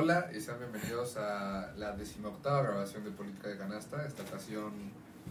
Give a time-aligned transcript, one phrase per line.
[0.00, 4.06] Hola y sean bienvenidos a la decimoctava grabación de Política de Canasta.
[4.06, 4.72] Esta ocasión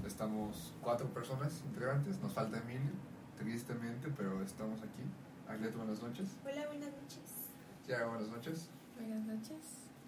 [0.06, 2.92] estamos cuatro personas integrantes, nos falta Emilio,
[3.38, 5.04] tristemente, pero estamos aquí.
[5.48, 6.28] Arlet, buenas noches.
[6.44, 7.48] Hola, buenas noches.
[7.86, 8.70] Tiago, buenas noches.
[9.00, 9.58] Buenas noches.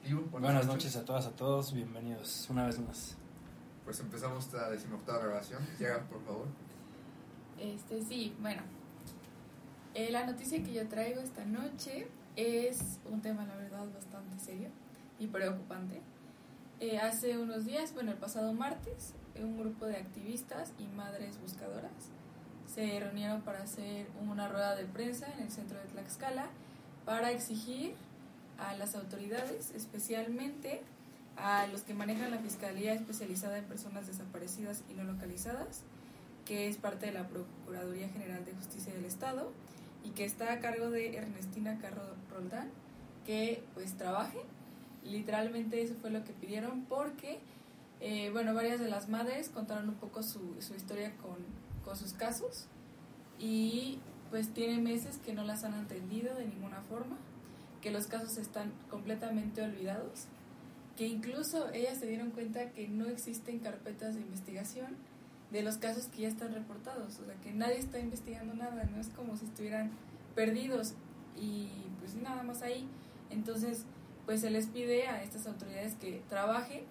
[0.04, 3.16] Ivo, Buenas noches a todas, a todos, bienvenidos una vez más.
[3.86, 5.66] Pues empezamos esta decimoctava grabación.
[5.78, 6.48] Tiago, por favor.
[7.58, 8.64] Este, sí, bueno.
[9.94, 12.10] Eh, la noticia que yo traigo esta noche
[12.40, 14.70] es un tema, la verdad, bastante serio
[15.20, 16.02] y preocupante.
[16.80, 21.92] Eh, hace unos días, bueno, el pasado martes, un grupo de activistas y madres buscadoras
[22.74, 26.48] se reunieron para hacer una rueda de prensa en el centro de Tlaxcala
[27.06, 27.96] para exigir
[28.58, 30.82] a las autoridades, especialmente
[31.36, 35.82] a los que manejan la Fiscalía Especializada en Personas Desaparecidas y No Localizadas,
[36.46, 39.52] que es parte de la Procuraduría General de Justicia del Estado
[40.04, 42.70] y que está a cargo de Ernestina Carro Roldán,
[43.26, 44.40] que pues trabaje.
[45.04, 47.40] Literalmente eso fue lo que pidieron porque,
[48.00, 51.38] eh, bueno, varias de las madres contaron un poco su, su historia con,
[51.84, 52.68] con sus casos
[53.40, 57.18] y pues tiene meses que no las han atendido de ninguna forma,
[57.82, 60.26] que los casos están completamente olvidados,
[60.98, 64.98] que incluso ellas se dieron cuenta que no existen carpetas de investigación
[65.52, 69.02] de los casos que ya están reportados, o sea que nadie está investigando nada, no
[69.02, 69.92] es como si estuvieran
[70.36, 70.94] perdidos
[71.36, 71.68] y
[72.00, 72.88] pues nada más ahí.
[73.30, 73.86] Entonces,
[74.26, 76.84] pues se les pide a estas autoridades que trabajen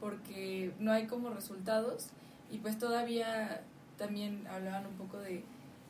[0.00, 2.08] porque no hay como resultados
[2.50, 3.62] y pues todavía
[3.98, 5.44] también hablaban un poco de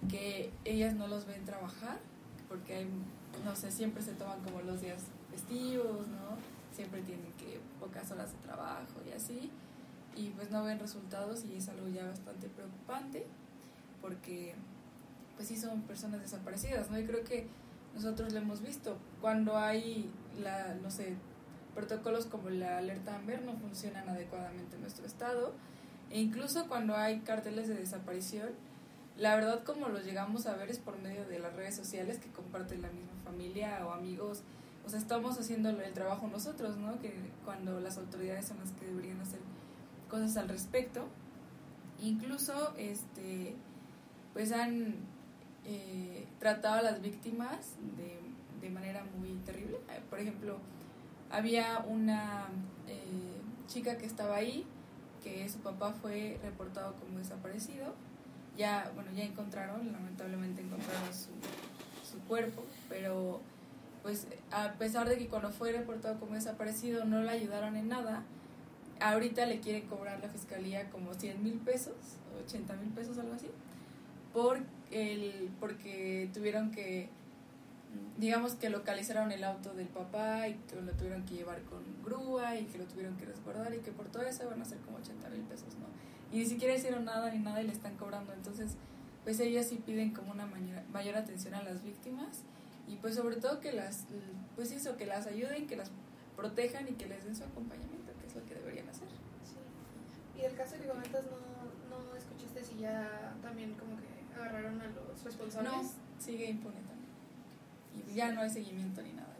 [0.08, 1.98] que ellas no los ven trabajar
[2.48, 2.88] porque hay,
[3.44, 6.36] no sé, siempre se toman como los días festivos, ¿no?
[6.74, 9.50] Siempre tienen que pocas horas de trabajo y así
[10.16, 13.26] y pues no ven resultados y es algo ya bastante preocupante
[14.00, 14.54] porque
[15.36, 16.98] pues sí son personas desaparecidas, ¿no?
[16.98, 17.46] Y creo que
[17.94, 20.10] nosotros lo hemos visto cuando hay
[20.42, 21.14] la no sé,
[21.74, 25.52] protocolos como la alerta Amber no funcionan adecuadamente en nuestro estado
[26.10, 28.50] e incluso cuando hay carteles de desaparición,
[29.16, 32.28] la verdad como los llegamos a ver es por medio de las redes sociales que
[32.30, 34.42] comparten la misma familia o amigos,
[34.84, 36.98] o sea, estamos haciendo el trabajo nosotros, ¿no?
[37.00, 37.14] Que
[37.44, 39.38] cuando las autoridades son las que deberían hacer
[40.10, 41.06] cosas al respecto.
[42.02, 43.54] Incluso, este,
[44.32, 44.94] pues han
[45.64, 48.18] eh, tratado a las víctimas de,
[48.60, 49.78] de, manera muy terrible.
[50.08, 50.58] Por ejemplo,
[51.30, 52.48] había una
[52.88, 54.66] eh, chica que estaba ahí,
[55.22, 57.94] que su papá fue reportado como desaparecido.
[58.56, 61.30] Ya, bueno, ya encontraron, lamentablemente encontraron su,
[62.10, 63.40] su cuerpo, pero
[64.02, 68.22] pues a pesar de que cuando fue reportado como desaparecido no le ayudaron en nada,
[69.00, 71.94] ahorita le quiere cobrar la fiscalía como 100 mil pesos,
[72.44, 73.48] 80 mil pesos, algo así,
[74.32, 77.08] por el, porque tuvieron que,
[78.18, 82.56] digamos que localizaron el auto del papá y que lo tuvieron que llevar con grúa
[82.56, 84.98] y que lo tuvieron que resguardar y que por todo eso van a ser como
[84.98, 85.86] 80 mil pesos, ¿no?
[86.32, 88.76] Y ni siquiera hicieron nada ni nada y le están cobrando, entonces
[89.24, 92.42] pues ellas sí piden como una mayor, mayor atención a las víctimas
[92.88, 94.06] y pues sobre todo que las,
[94.56, 95.90] pues eso, que las ayuden, que las
[96.36, 99.08] protejan y que les den su acompañamiento, que es lo que deberían hacer.
[99.44, 100.29] Sí.
[100.40, 104.86] Y el caso que comentas, ¿no, no escuchaste si ya también como que agarraron a
[104.86, 105.72] los responsables?
[105.72, 105.82] No,
[106.18, 108.08] sigue impune también.
[108.08, 109.34] Y ya no hay seguimiento ni nada.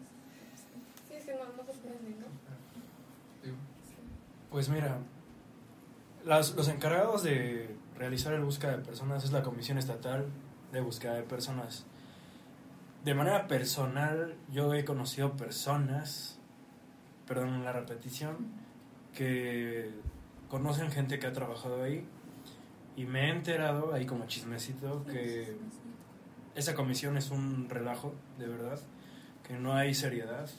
[1.09, 2.27] Sí, es que no, no sorprende, ¿no?
[4.50, 4.99] Pues mira,
[6.25, 10.27] las, los encargados de realizar el búsqueda de personas es la Comisión Estatal
[10.72, 11.87] de Búsqueda de Personas.
[13.05, 16.41] De manera personal, yo he conocido personas
[17.31, 18.39] perdón la repetición,
[19.15, 19.89] que
[20.50, 22.05] conocen gente que ha trabajado ahí
[22.97, 25.56] y me he enterado, ahí como chismecito, que
[26.55, 28.78] esa comisión es un relajo, de verdad,
[29.47, 30.50] que no hay seriedad.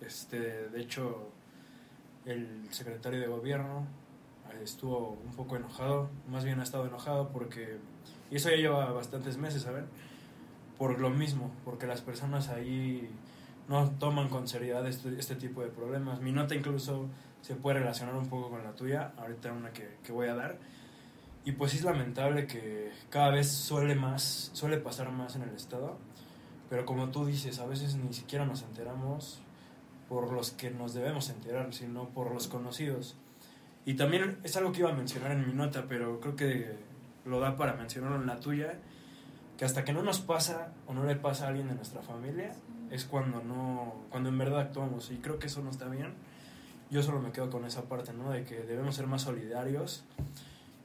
[0.00, 1.30] Este, de hecho,
[2.24, 3.86] el secretario de gobierno
[4.62, 7.78] estuvo un poco enojado, más bien ha estado enojado porque,
[8.30, 9.86] y eso ya lleva bastantes meses, ¿saben?
[10.78, 13.08] Por lo mismo, porque las personas ahí
[13.68, 16.20] no toman con seriedad este, este, tipo de problemas.
[16.20, 17.06] Mi nota incluso
[17.42, 20.58] se puede relacionar un poco con la tuya, ahorita una que, que voy a dar.
[21.44, 25.96] Y pues es lamentable que cada vez suele más, suele pasar más en el estado,
[26.68, 29.40] pero como tú dices, a veces ni siquiera nos enteramos
[30.08, 33.16] por los que nos debemos enterar, sino por los conocidos.
[33.84, 36.76] Y también es algo que iba a mencionar en mi nota, pero creo que
[37.24, 38.78] lo da para mencionarlo en la tuya,
[39.56, 42.54] que hasta que no nos pasa o no le pasa a alguien de nuestra familia,
[42.90, 46.14] es cuando no, cuando en verdad actuamos y creo que eso no está bien.
[46.90, 48.30] Yo solo me quedo con esa parte, ¿no?
[48.30, 50.04] De que debemos ser más solidarios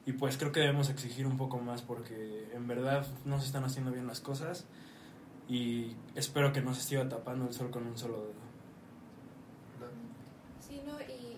[0.06, 3.64] y pues creo que debemos exigir un poco más porque en verdad no se están
[3.64, 4.66] haciendo bien las cosas
[5.48, 8.44] y espero que no se siga tapando el sol con un solo dedo.
[10.86, 11.38] no, y,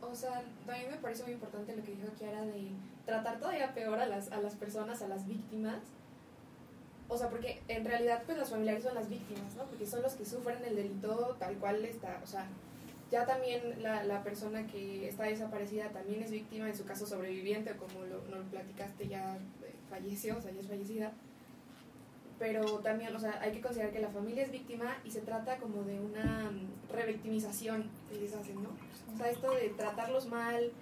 [0.00, 2.70] o sea, también me parece muy importante lo que dijo Kiara de
[3.06, 5.78] tratar todavía peor a las, a las personas, a las víctimas.
[7.06, 9.64] O sea, porque en realidad, pues los familiares son las víctimas, ¿no?
[9.64, 12.46] Porque son los que sufren el delito tal cual está, o sea,
[13.10, 17.72] ya también la, la persona que está desaparecida también es víctima, en su caso sobreviviente,
[17.72, 21.12] o como lo, lo platicaste, ya eh, falleció, o sea, ya es fallecida
[22.38, 25.56] pero también, o sea, hay que considerar que la familia es víctima y se trata
[25.58, 28.70] como de una mm, revictimización que les hacen, ¿no?
[29.14, 30.72] O sea, esto de tratarlos mal,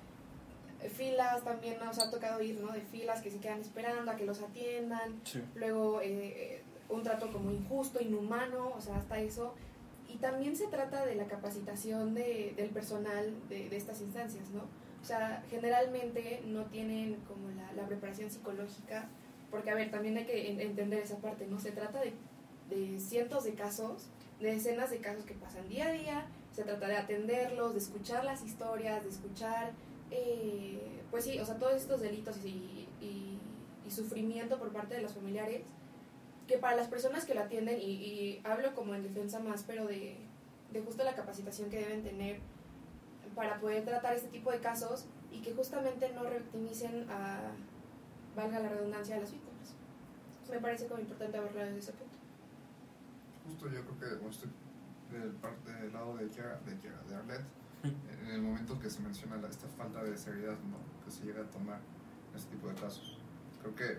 [0.80, 2.72] eh, filas también nos ha tocado ir, ¿no?
[2.72, 5.42] De filas que se quedan esperando a que los atiendan, Sí.
[5.54, 9.54] luego eh, eh, un trato como injusto, inhumano, o sea, hasta eso.
[10.12, 14.64] Y también se trata de la capacitación de, del personal de, estas instancias, ¿no?
[15.00, 19.08] O sea, generalmente no tienen como la, preparación psicológica
[19.50, 21.58] porque, a ver, también hay que en- entender esa parte, ¿no?
[21.58, 22.12] Se trata de,
[22.68, 24.06] de cientos de casos,
[24.40, 28.24] de decenas de casos que pasan día a día, se trata de atenderlos, de escuchar
[28.24, 29.72] las historias, de escuchar,
[30.10, 33.38] eh, pues sí, o sea, todos estos delitos y, y
[33.90, 35.62] sufrimiento por parte de los familiares,
[36.52, 39.86] que para las personas que lo atienden, y, y hablo como en defensa más, pero
[39.86, 40.18] de,
[40.70, 42.40] de justo la capacitación que deben tener
[43.34, 47.40] para poder tratar este tipo de casos y que justamente no revictimicen a,
[48.36, 49.74] valga la redundancia, a las víctimas.
[50.50, 52.18] Me parece como importante hablar desde ese punto.
[53.46, 54.50] Justo yo creo que estoy
[55.10, 57.46] del, par- del lado de Kiara, de, Kiara, de Arlette,
[57.82, 60.76] en el momento que se menciona la- esta falta de seriedad ¿no?
[61.06, 61.80] que se llega a tomar
[62.30, 63.16] en este tipo de casos.
[63.62, 63.98] Creo que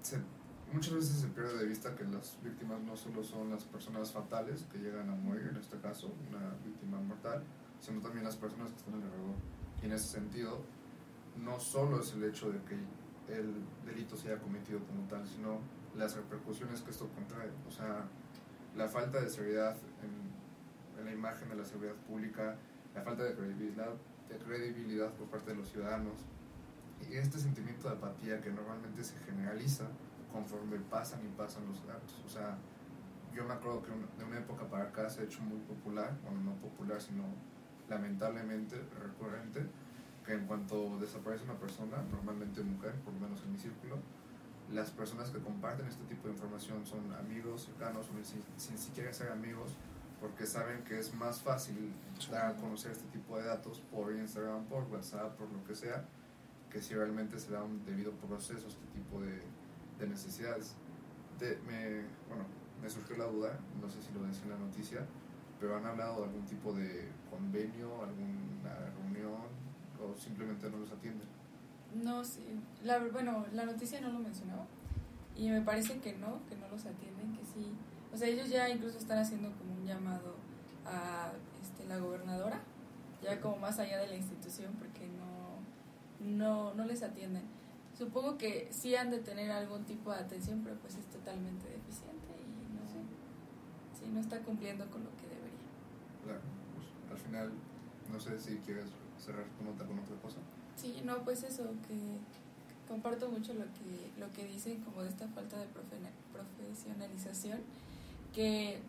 [0.00, 0.22] se-
[0.72, 4.66] muchas veces se pierde de vista que las víctimas no solo son las personas fatales
[4.70, 7.42] que llegan a morir, en este caso, una víctima mortal,
[7.80, 9.34] sino también las personas que están alrededor.
[9.82, 10.62] Y en ese sentido,
[11.36, 12.74] no solo es el hecho de que
[13.32, 13.54] el
[13.84, 15.60] delito se haya cometido como tal, sino
[15.96, 17.50] las repercusiones que esto contrae.
[17.68, 18.04] O sea,
[18.76, 22.56] la falta de seriedad en, en la imagen de la seguridad pública,
[22.94, 23.92] la falta de credibilidad,
[24.28, 26.14] de credibilidad por parte de los ciudadanos
[27.10, 29.88] y este sentimiento de apatía que normalmente se generaliza
[30.32, 32.22] conforme pasan y pasan los actos.
[32.26, 32.56] O sea,
[33.34, 36.40] yo me acuerdo que de una época para acá se ha hecho muy popular, bueno,
[36.40, 37.24] no popular, sino
[37.88, 39.66] lamentablemente recurrente,
[40.24, 43.98] que en cuanto desaparece una persona, normalmente mujer, por lo menos en mi círculo,
[44.70, 49.12] las personas que comparten este tipo de información son amigos cercanos o sin, sin siquiera
[49.12, 49.72] ser amigos,
[50.20, 51.92] porque saben que es más fácil
[52.30, 56.04] dar a conocer este tipo de datos por Instagram, por WhatsApp, por lo que sea,
[56.70, 59.42] que si realmente se da un debido proceso a este tipo de,
[59.98, 60.74] de necesidades.
[61.38, 62.44] De, me, bueno,
[62.82, 65.06] me surgió la duda, no sé si lo decía en la noticia,
[65.60, 69.42] pero han hablado de algún tipo de convenio, alguna reunión,
[70.00, 71.28] o simplemente no los atienden.
[71.94, 72.44] No, sí.
[72.82, 74.66] La, bueno, la noticia no lo mencionaba.
[75.36, 77.72] Y me parece que no, que no los atienden, que sí.
[78.12, 80.34] O sea, ellos ya incluso están haciendo como un llamado
[80.84, 82.60] a este, la gobernadora,
[83.22, 87.44] ya como más allá de la institución, porque no, no, no les atienden.
[87.96, 92.32] Supongo que sí han de tener algún tipo de atención, pero pues es totalmente deficiente
[92.40, 95.68] y no, sí, no está cumpliendo con lo que debería.
[96.24, 96.40] Claro,
[96.74, 97.52] pues, al final,
[98.10, 98.86] no sé si quieres
[99.18, 100.38] cerrar tu nota con otra cosa.
[100.76, 102.18] Sí, no, pues eso, que
[102.88, 107.60] comparto mucho lo que, lo que dicen como de esta falta de profe- profesionalización,
[108.34, 108.80] que,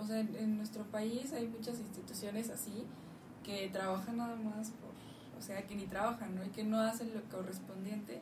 [0.00, 2.84] o sea, en, en nuestro país hay muchas instituciones así
[3.44, 4.89] que trabajan nada más por,
[5.40, 6.44] o sea, que ni trabajan, ¿no?
[6.44, 8.20] Y que no hacen lo correspondiente,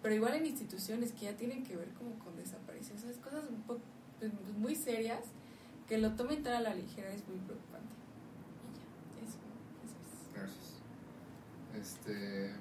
[0.00, 3.62] pero igual en instituciones que ya tienen que ver como con desapariciones, esas cosas un
[3.62, 3.80] poco,
[4.20, 5.24] pues, muy serias,
[5.88, 7.92] que lo tomen tan a la ligera es muy preocupante.
[9.12, 9.38] Y ya, eso,
[9.84, 10.32] eso es.
[10.32, 10.78] Gracias.
[11.74, 12.52] Este,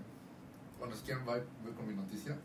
[0.79, 2.35] bueno, si quieren, voy, voy con mi noticia.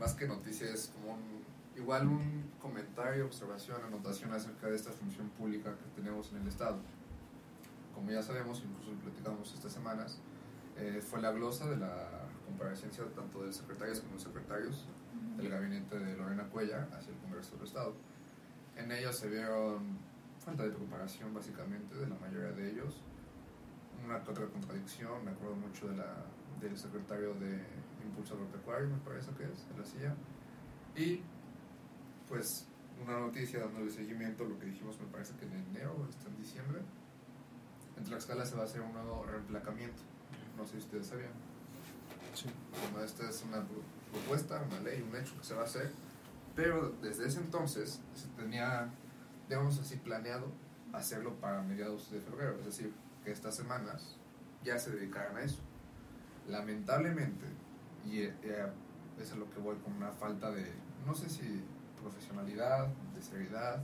[0.00, 1.44] Más que noticia, es como un,
[1.76, 6.78] igual un comentario, observación, anotación acerca de esta función pública que tenemos en el Estado.
[7.94, 10.18] Como ya sabemos, incluso platicamos estas semanas,
[10.78, 14.86] eh, fue la glosa de la comparecencia tanto del secretarios como los secretarios
[15.36, 17.94] del gabinete de Lorena Cuella hacia el Congreso del Estado.
[18.76, 19.98] En ellos se vieron
[20.38, 23.00] falta de preparación básicamente de la mayoría de ellos,
[24.04, 26.24] una otra contradicción, me acuerdo mucho de la,
[26.60, 27.62] del secretario de
[28.04, 30.14] Impulso Agropecuario, me parece que es, de la CIA,
[30.96, 31.22] y
[32.28, 32.66] pues
[33.00, 36.36] una noticia dándole seguimiento a lo que dijimos, me parece que en enero hasta en
[36.36, 36.80] diciembre,
[37.96, 40.02] en Tlaxcala se va a hacer un nuevo reemplacamiento,
[40.56, 41.30] no sé si ustedes sabían.
[42.34, 42.46] Sí.
[42.92, 45.90] Bueno, esta es una pro- propuesta, una ley, un hecho que se va a hacer,
[46.56, 48.88] pero desde ese entonces se tenía,
[49.48, 50.46] digamos así, planeado
[50.92, 52.92] hacerlo para mediados de febrero, es decir,
[53.24, 54.16] que estas semanas
[54.64, 55.58] ya se dedicaran a eso.
[56.48, 57.46] Lamentablemente,
[58.04, 58.66] y eh, eh,
[59.20, 60.70] es a lo que voy con una falta de,
[61.06, 61.62] no sé si
[62.00, 63.82] profesionalidad, de seriedad,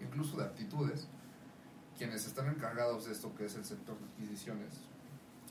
[0.00, 1.08] incluso de actitudes,
[1.96, 4.80] quienes están encargados de esto, que es el sector de adquisiciones,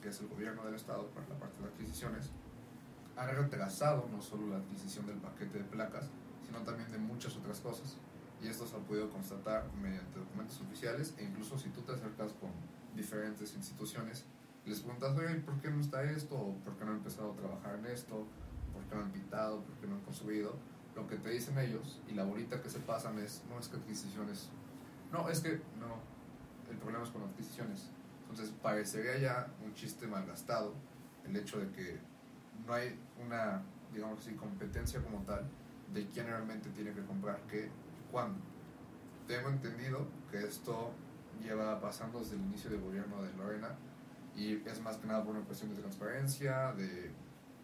[0.04, 2.30] que es el gobierno del Estado para la parte de adquisiciones,
[3.16, 6.10] han retrasado no solo la adquisición del paquete de placas,
[6.46, 7.96] sino también de muchas otras cosas.
[8.42, 12.34] Y esto se ha podido constatar mediante documentos oficiales e incluso si tú te acercas
[12.34, 12.52] con
[12.96, 14.26] diferentes instituciones,
[14.66, 16.36] les preguntas, oye, ¿por qué no está esto?
[16.36, 18.28] ¿O ¿Por qué no han empezado a trabajar en esto?
[18.74, 19.62] ¿Por qué no han pintado?
[19.62, 20.56] ¿Por qué no han construido?
[20.96, 23.78] Lo que te dicen ellos y la bolita que se pasan es, no es que
[23.78, 24.50] adquisiciones,
[25.12, 26.00] no, es que no,
[26.70, 27.90] el problema es con adquisiciones.
[28.34, 30.74] Entonces parecería ya un chiste malgastado
[31.24, 32.00] el hecho de que
[32.66, 33.62] no hay una,
[33.94, 35.46] digamos así, competencia como tal
[35.94, 38.40] de quién realmente tiene que comprar qué y cuándo.
[39.28, 40.90] Tengo entendido que esto
[41.44, 43.76] lleva pasando desde el inicio del gobierno de Lorena
[44.36, 47.12] y es más que nada por una cuestión de transparencia, de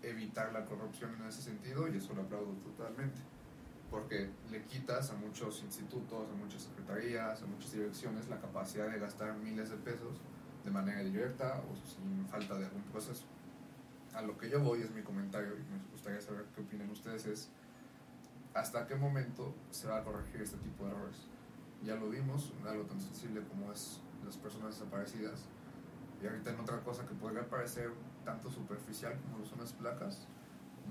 [0.04, 3.20] evitar la corrupción en ese sentido y eso lo aplaudo totalmente
[3.90, 9.00] porque le quitas a muchos institutos, a muchas secretarías, a muchas direcciones la capacidad de
[9.00, 10.22] gastar miles de pesos
[10.64, 13.26] de manera directa o sin falta de algún proceso.
[14.14, 17.26] A lo que yo voy es mi comentario y me gustaría saber qué opinan ustedes
[17.26, 17.50] es
[18.54, 21.18] hasta qué momento se va a corregir este tipo de errores.
[21.84, 25.46] Ya lo vimos, algo tan sensible como es las personas desaparecidas
[26.22, 27.92] y ahorita en otra cosa que podría parecer
[28.26, 30.28] tanto superficial como lo son las placas,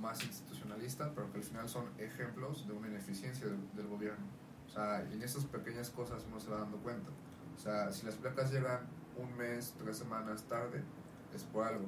[0.00, 4.24] más institucionalista, pero que al final son ejemplos de una ineficiencia del, del gobierno.
[4.66, 7.10] O sea, en esas pequeñas cosas uno se va dando cuenta.
[7.56, 8.86] O sea, si las placas llegan
[9.18, 10.82] un mes, tres semanas tarde,
[11.34, 11.86] es por algo.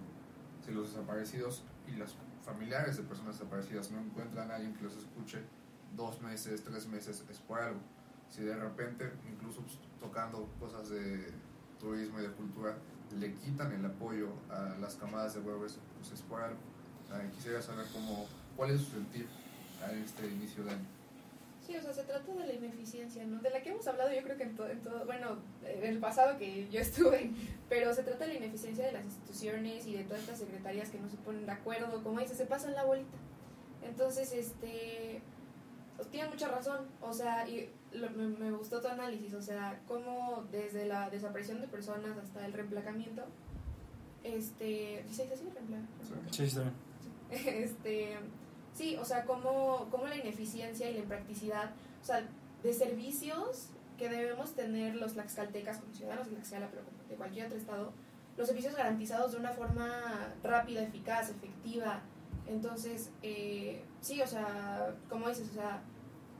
[0.64, 4.96] Si los desaparecidos y los familiares de personas desaparecidas no encuentran a alguien que los
[4.96, 5.42] escuche
[5.96, 7.80] dos meses, tres meses, es por algo.
[8.28, 11.32] Si de repente, incluso pues, tocando cosas de
[11.78, 12.76] turismo y de cultura,
[13.18, 16.60] le quitan el apoyo a las camadas de huevos, pues es por algo.
[17.08, 19.26] Sea, quisiera saber cómo, cuál es su sentir
[19.84, 20.99] a este inicio de año.
[21.70, 23.40] Sí, o sea, se trata de la ineficiencia, ¿no?
[23.40, 25.98] De la que hemos hablado yo creo que en, to- en todo, bueno, en el
[26.00, 27.30] pasado que yo estuve,
[27.68, 30.98] pero se trata de la ineficiencia de las instituciones y de todas estas secretarías que
[30.98, 33.16] no se ponen de acuerdo, como dice, se pasan la bolita.
[33.82, 35.22] Entonces, este,
[35.96, 39.80] pues, tiene mucha razón, o sea, y lo- me, me gustó tu análisis, o sea,
[39.86, 43.22] cómo desde la desaparición de personas hasta el reemplacamiento,
[44.24, 45.44] este, ¿dice así?
[45.44, 45.86] Reempla-
[46.32, 46.74] Sí, está bien.
[47.30, 48.18] este
[48.74, 51.70] sí o sea como como la ineficiencia y la impracticidad
[52.02, 52.26] o sea
[52.62, 57.46] de servicios que debemos tener los tlaxcaltecas como ciudadanos de Tlaxcala pero como de cualquier
[57.46, 57.92] otro estado
[58.36, 62.00] los servicios garantizados de una forma rápida eficaz efectiva.
[62.46, 65.82] Entonces eh, sí o sea como dices o sea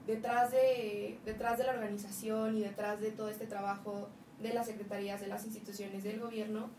[0.07, 4.09] detrás de detrás de la organización y detrás de todo este trabajo
[4.41, 6.71] de las secretarías de las instituciones del gobierno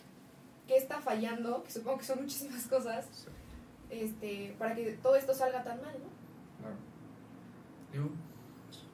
[0.67, 3.05] qué está fallando que supongo que son muchísimas cosas.
[3.11, 3.29] Sí,
[3.91, 6.09] este, para que todo esto salga tan mal, ¿no?
[6.59, 6.75] claro.
[7.91, 8.09] Digo,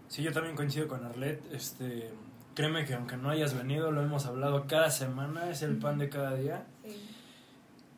[0.07, 1.41] Sí, yo también coincido con Arlet.
[1.53, 2.09] Este,
[2.55, 6.07] créeme que aunque no hayas venido, lo hemos hablado cada semana, es el pan de
[6.09, 6.65] cada día.
[6.85, 7.09] Sí.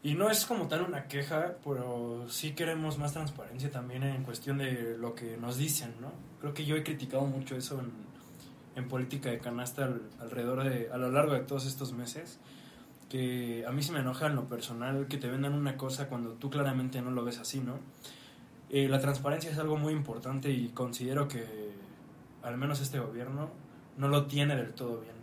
[0.01, 4.57] Y no es como tal una queja, pero sí queremos más transparencia también en cuestión
[4.57, 6.11] de lo que nos dicen, ¿no?
[6.39, 7.91] Creo que yo he criticado mucho eso en,
[8.75, 12.39] en política de canasta al- alrededor de, a lo largo de todos estos meses,
[13.09, 16.31] que a mí se me enoja en lo personal que te vendan una cosa cuando
[16.33, 17.79] tú claramente no lo ves así, ¿no?
[18.69, 21.43] Eh, la transparencia es algo muy importante y considero que
[22.43, 23.49] al menos este gobierno
[23.97, 25.15] no lo tiene del todo bien.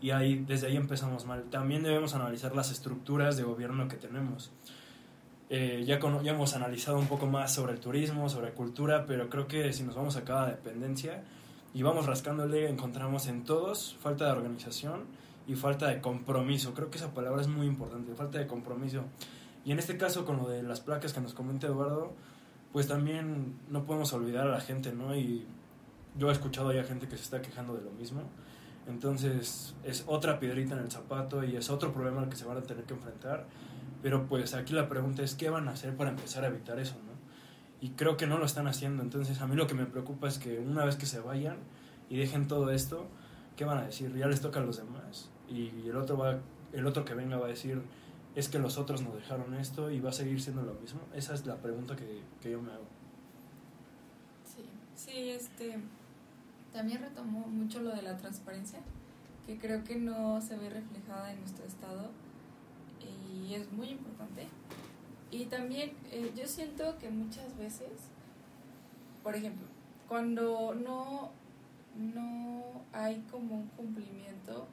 [0.00, 1.44] Y ahí, desde ahí empezamos mal.
[1.44, 4.50] También debemos analizar las estructuras de gobierno que tenemos.
[5.48, 9.28] Eh, ya, cono- ya hemos analizado un poco más sobre el turismo, sobre cultura, pero
[9.28, 11.22] creo que si nos vamos a cada dependencia
[11.72, 15.02] y vamos rascándole, encontramos en todos falta de organización
[15.46, 16.74] y falta de compromiso.
[16.74, 19.04] Creo que esa palabra es muy importante, falta de compromiso.
[19.64, 22.14] Y en este caso, con lo de las placas que nos comenta Eduardo,
[22.72, 25.14] pues también no podemos olvidar a la gente, ¿no?
[25.14, 25.46] Y
[26.18, 28.22] yo he escuchado ya gente que se está quejando de lo mismo.
[28.88, 32.58] Entonces es otra piedrita en el zapato y es otro problema al que se van
[32.58, 33.46] a tener que enfrentar.
[34.02, 36.96] Pero pues aquí la pregunta es qué van a hacer para empezar a evitar eso,
[37.06, 37.12] ¿no?
[37.80, 39.02] Y creo que no lo están haciendo.
[39.02, 41.58] Entonces a mí lo que me preocupa es que una vez que se vayan
[42.08, 43.06] y dejen todo esto,
[43.56, 44.14] ¿qué van a decir?
[44.16, 45.30] Ya les toca a los demás.
[45.48, 46.38] Y el otro, va,
[46.72, 47.82] el otro que venga va a decir,
[48.34, 51.00] es que los otros nos dejaron esto y va a seguir siendo lo mismo.
[51.14, 52.86] Esa es la pregunta que, que yo me hago.
[54.44, 55.78] Sí, sí, este.
[56.72, 58.80] También retomó mucho lo de la transparencia,
[59.46, 62.10] que creo que no se ve reflejada en nuestro estado
[63.30, 64.46] y es muy importante.
[65.30, 67.90] Y también eh, yo siento que muchas veces,
[69.22, 69.66] por ejemplo,
[70.08, 71.30] cuando no,
[71.96, 74.66] no hay como un cumplimiento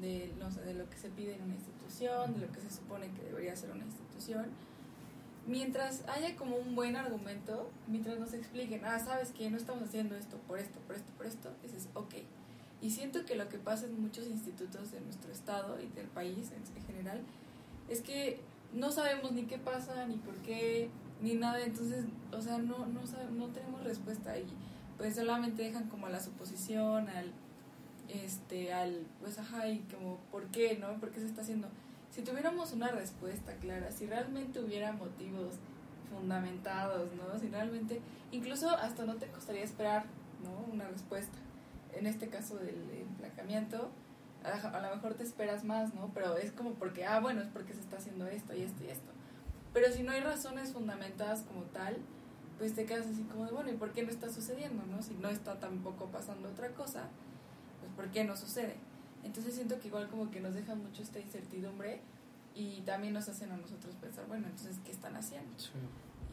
[0.00, 3.08] de, no de lo que se pide en una institución, de lo que se supone
[3.12, 4.46] que debería ser una institución,
[5.46, 10.16] mientras haya como un buen argumento, mientras nos expliquen, ah, sabes que no estamos haciendo
[10.16, 12.14] esto por esto, por esto, por esto, dices, ok.
[12.80, 16.50] Y siento que lo que pasa en muchos institutos de nuestro estado y del país
[16.50, 17.20] en, en general
[17.88, 18.40] es que
[18.72, 20.90] no sabemos ni qué pasa, ni por qué,
[21.22, 21.62] ni nada.
[21.64, 24.44] Entonces, o sea, no, no, sabe- no tenemos respuesta y
[24.98, 27.32] pues solamente dejan como la suposición, al,
[28.08, 30.98] este, al, pues ajá, y como, ¿por qué, no?
[31.00, 31.68] ¿Por qué se está haciendo?
[32.10, 35.54] Si tuviéramos una respuesta clara, si realmente hubiera motivos
[36.10, 37.38] fundamentados, ¿no?
[37.38, 40.04] Si realmente, incluso hasta no te costaría esperar,
[40.44, 40.72] ¿no?
[40.72, 41.36] Una respuesta.
[41.92, 43.90] En este caso del emplacamiento,
[44.44, 46.10] a, lo mejor te esperas más, ¿no?
[46.14, 48.88] Pero es como porque, ah, bueno, es porque se está haciendo esto y esto y
[48.88, 49.10] esto.
[49.72, 51.96] Pero si no hay razones fundamentadas como tal,
[52.58, 55.02] pues te quedas así como de, bueno, ¿y por qué no está sucediendo, no?
[55.02, 57.08] Si no está tampoco pasando otra cosa,
[57.96, 58.76] ¿por qué no sucede?
[59.22, 62.00] Entonces siento que igual como que nos deja mucho esta incertidumbre
[62.54, 65.50] y también nos hacen a nosotros pensar, bueno, entonces, ¿qué están haciendo?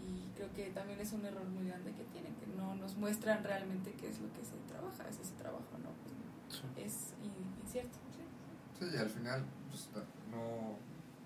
[0.04, 3.44] Y creo que también es un error muy grande que tienen, que no nos muestran
[3.44, 5.90] realmente qué es lo que se trabaja, es ese trabajo, ¿no?
[6.04, 6.68] Pues Sí.
[6.82, 7.98] es in- incierto.
[8.80, 9.88] Sí, y al final, pues,
[10.32, 10.76] no,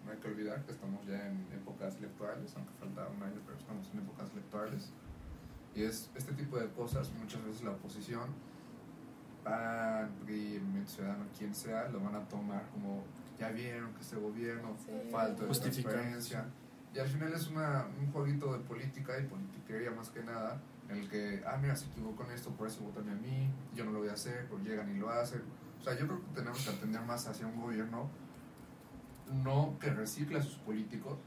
[0.06, 3.58] no hay que olvidar que estamos ya en épocas electorales, aunque falta un año, pero
[3.58, 4.89] estamos en épocas electorales.
[5.74, 8.30] Y es este tipo de cosas, muchas veces la oposición,
[9.45, 13.03] PAN, PRI, Movimiento Ciudadano, quien sea, lo van a tomar como,
[13.39, 14.91] ya vieron que este gobierno Sí.
[15.11, 16.45] falta de transparencia.
[16.93, 20.59] Y al final es una, un jueguito de política y politiquería más que nada,
[20.89, 23.85] en el que, ah, mira, se equivocó en esto, por eso votame a mí, yo
[23.85, 25.41] no lo voy a hacer, pero llegan y lo hacen.
[25.79, 28.09] O sea, yo creo que tenemos que atender más hacia un gobierno
[29.43, 31.17] no que recicle a sus políticos,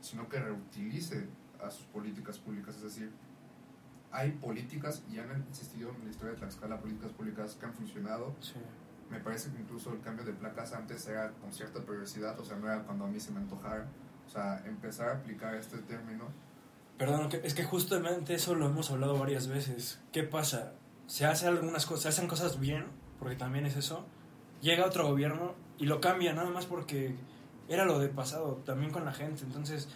[0.00, 1.26] sino que reutilice
[1.62, 2.76] a sus políticas públicas.
[2.76, 3.10] Es decir,
[4.10, 8.34] hay políticas, y han existido en la historia de Tlaxcala políticas públicas que han funcionado.
[8.40, 8.54] Sí.
[9.10, 12.56] Me parece que incluso el cambio de placas antes era con cierta periodicidad, o sea,
[12.56, 13.86] no era cuando a mí se me antojara.
[14.26, 16.26] O sea, empezar a aplicar este término
[16.98, 20.00] Perdón, es que justamente eso lo hemos hablado varias veces.
[20.10, 20.72] ¿Qué pasa?
[21.06, 22.86] Se hace algunas cosas, se hacen cosas bien,
[23.20, 24.04] porque también es eso.
[24.60, 27.14] Llega otro gobierno y lo cambia nada más porque
[27.68, 29.44] era lo de pasado, también con la gente.
[29.44, 29.88] Entonces,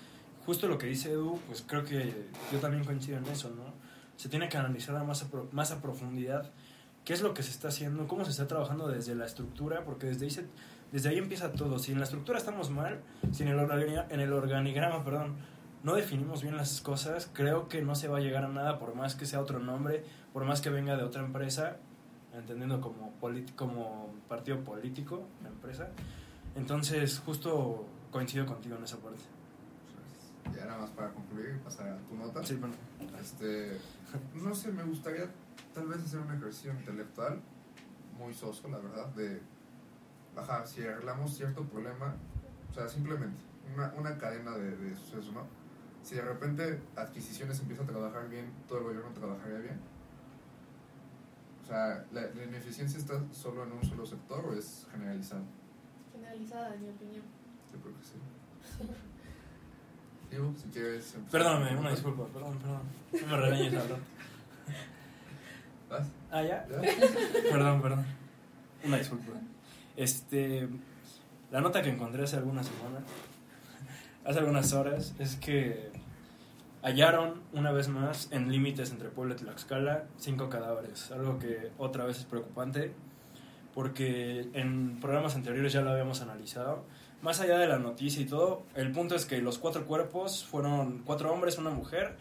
[0.46, 3.74] justo lo que dice Edu, pues creo que yo también coincido en eso, ¿no?
[4.22, 6.48] Se tiene que analizar más a, más a profundidad
[7.04, 10.06] qué es lo que se está haciendo, cómo se está trabajando desde la estructura, porque
[10.06, 10.48] desde ahí,
[10.92, 11.80] desde ahí empieza todo.
[11.80, 13.00] Si en la estructura estamos mal,
[13.32, 15.34] si en el, organigrama, perdón,
[15.82, 18.94] no definimos bien las cosas, creo que no se va a llegar a nada por
[18.94, 21.78] más que sea otro nombre, por más que venga de otra empresa,
[22.32, 23.14] entendiendo como,
[23.56, 25.88] como partido político, la empresa.
[26.54, 29.41] Entonces, justo coincido contigo en esa parte.
[30.54, 32.44] Ya nada más para concluir y pasar a tu nota.
[32.44, 32.74] Sí, bueno.
[33.20, 33.78] Este,
[34.34, 35.28] no sé, me gustaría
[35.74, 37.40] tal vez hacer un ejercicio intelectual
[38.18, 39.40] muy soso, la verdad, de,
[40.36, 42.14] ajá, si arreglamos cierto problema,
[42.70, 43.40] o sea, simplemente
[43.74, 45.46] una, una cadena de, de sucesos, ¿no?
[46.02, 49.80] Si de repente adquisiciones empieza a trabajar bien, todo el gobierno trabajaría bien.
[51.62, 55.42] O sea, ¿la, la ineficiencia está solo en un solo sector o es generalizada?
[56.12, 57.22] Generalizada, en mi opinión.
[57.72, 58.14] Yo creo que sí.
[60.32, 61.14] Digo, si quieres...
[61.14, 61.30] empezar.
[61.30, 62.80] Perdóname, una disculpa, perdón, perdón.
[63.12, 63.74] No me regañes.
[65.90, 66.08] ¿Vas?
[66.30, 66.66] Ah, ¿ya?
[66.68, 66.80] ¿Ya?
[67.50, 68.06] Perdón, perdón.
[68.84, 69.32] Una disculpa.
[69.94, 70.68] Este,
[71.50, 73.02] la nota que encontré hace algunas semanas,
[74.24, 75.90] hace algunas horas, es que
[76.82, 82.06] hallaron una vez más en límites entre Puebla y Tlaxcala cinco cadáveres, algo que otra
[82.06, 82.92] vez es preocupante
[83.74, 86.84] porque en programas anteriores ya lo habíamos analizado.
[87.22, 91.02] Más allá de la noticia y todo, el punto es que los cuatro cuerpos fueron
[91.06, 92.16] cuatro hombres, una mujer,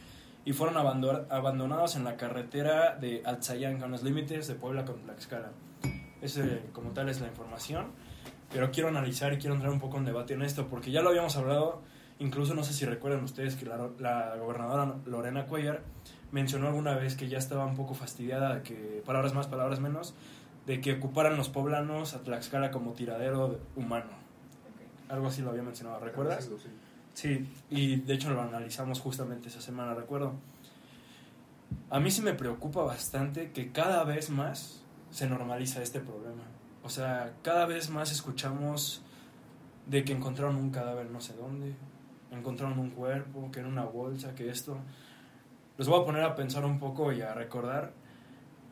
[0.45, 5.01] y fueron abando- abandonados en la carretera de Atzayán, con los límites de Puebla con
[5.01, 5.51] Tlaxcala.
[6.21, 7.87] Ese, como tal, es la información.
[8.53, 11.09] Pero quiero analizar y quiero entrar un poco en debate en esto, porque ya lo
[11.09, 11.81] habíamos hablado,
[12.19, 15.81] incluso no sé si recuerdan ustedes que la, la gobernadora Lorena Cuellar
[16.31, 20.13] mencionó alguna vez que ya estaba un poco fastidiada de que, palabras más, palabras menos,
[20.67, 24.20] de que ocuparan los poblanos a Tlaxcala como tiradero humano.
[25.11, 26.45] Algo así lo había mencionado, ¿recuerdas?
[26.45, 26.69] Sí, sí.
[27.13, 30.33] Sí, y de hecho lo analizamos justamente esa semana, recuerdo.
[31.89, 36.43] A mí sí me preocupa bastante que cada vez más se normaliza este problema.
[36.83, 39.01] O sea, cada vez más escuchamos
[39.85, 41.75] de que encontraron un cadáver no sé dónde,
[42.31, 44.77] encontraron un cuerpo, que en una bolsa, que esto.
[45.77, 47.91] Los voy a poner a pensar un poco y a recordar.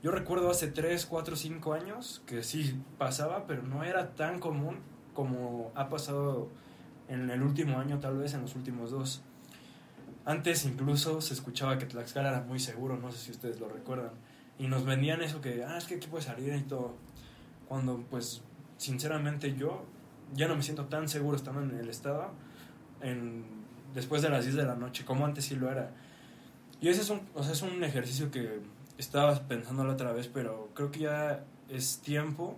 [0.01, 4.77] Yo recuerdo hace 3, 4, 5 años que sí pasaba, pero no era tan común
[5.13, 6.49] como ha pasado
[7.07, 9.21] en el último año, tal vez en los últimos dos.
[10.25, 14.11] Antes incluso se escuchaba que Tlaxcala era muy seguro, no sé si ustedes lo recuerdan.
[14.57, 16.95] Y nos vendían eso que, ah, es que aquí puede salir y todo.
[17.67, 18.41] Cuando, pues,
[18.77, 19.85] sinceramente yo
[20.35, 22.31] ya no me siento tan seguro estando en el estado
[23.01, 23.43] en,
[23.93, 25.91] después de las 10 de la noche, como antes sí lo era.
[26.81, 28.59] Y ese es un, o sea, es un ejercicio que
[28.97, 32.57] estaba pensando la otra vez, pero creo que ya es tiempo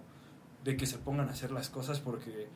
[0.63, 2.47] de que se pongan a hacer las cosas porque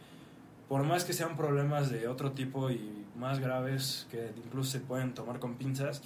[0.70, 5.14] por más que sean problemas de otro tipo y más graves que incluso se pueden
[5.14, 6.02] tomar con pinzas,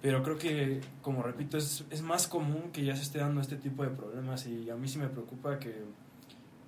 [0.00, 3.56] pero creo que, como repito, es, es más común que ya se esté dando este
[3.56, 5.84] tipo de problemas y a mí sí me preocupa que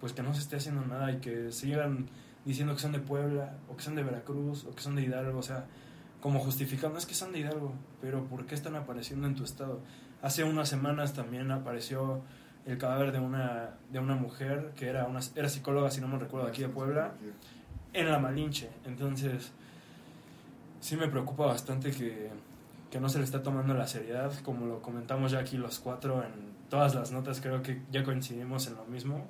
[0.00, 2.08] pues que no se esté haciendo nada y que sigan
[2.44, 5.38] diciendo que son de Puebla o que son de Veracruz o que son de Hidalgo,
[5.38, 5.66] o sea,
[6.20, 9.80] como justificando, es que son de Hidalgo, pero ¿por qué están apareciendo en tu estado?
[10.20, 12.20] Hace unas semanas también apareció
[12.66, 16.18] el cadáver de una, de una mujer que era, una, era psicóloga, si no me
[16.18, 17.12] recuerdo, aquí de Puebla,
[17.92, 18.70] en la Malinche.
[18.84, 19.52] Entonces,
[20.80, 22.30] sí me preocupa bastante que,
[22.90, 26.22] que no se le está tomando la seriedad, como lo comentamos ya aquí los cuatro
[26.22, 29.26] en todas las notas, creo que ya coincidimos en lo mismo.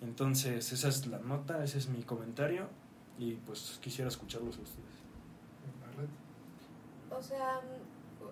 [0.00, 2.68] Entonces, esa es la nota, ese es mi comentario
[3.18, 4.98] y pues quisiera escucharlos a ustedes.
[7.10, 7.60] O sea,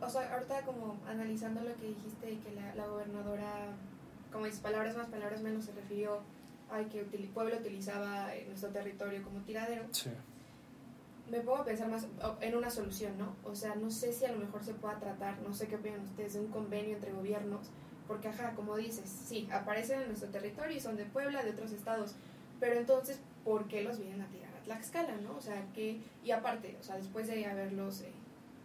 [0.00, 3.74] o sea, ahorita como analizando lo que dijiste que la, la gobernadora
[4.36, 6.20] como dices, palabras más, palabras menos, se refirió
[6.70, 9.84] a que el pueblo utilizaba nuestro territorio como tiradero.
[9.92, 10.10] Sí.
[11.30, 12.06] Me pongo a pensar más
[12.42, 13.34] en una solución, ¿no?
[13.44, 16.00] O sea, no sé si a lo mejor se pueda tratar, no sé qué opinan
[16.02, 17.68] ustedes, de un convenio entre gobiernos,
[18.06, 21.72] porque, ajá, como dices, sí, aparecen en nuestro territorio y son de Puebla, de otros
[21.72, 22.14] estados,
[22.60, 25.34] pero entonces, ¿por qué los vienen a tirar a Tlaxcala, no?
[25.34, 28.12] O sea, que, y aparte, o sea, después de haberlos eh,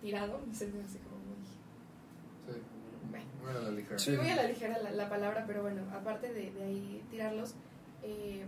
[0.02, 1.11] tirado, no sé, no sé cómo
[3.20, 4.00] muy a la ligera.
[4.00, 7.56] Sí, muy a la ligera la, palabra, pero bueno, aparte de, de ahí tirarlos,
[8.04, 8.46] eh,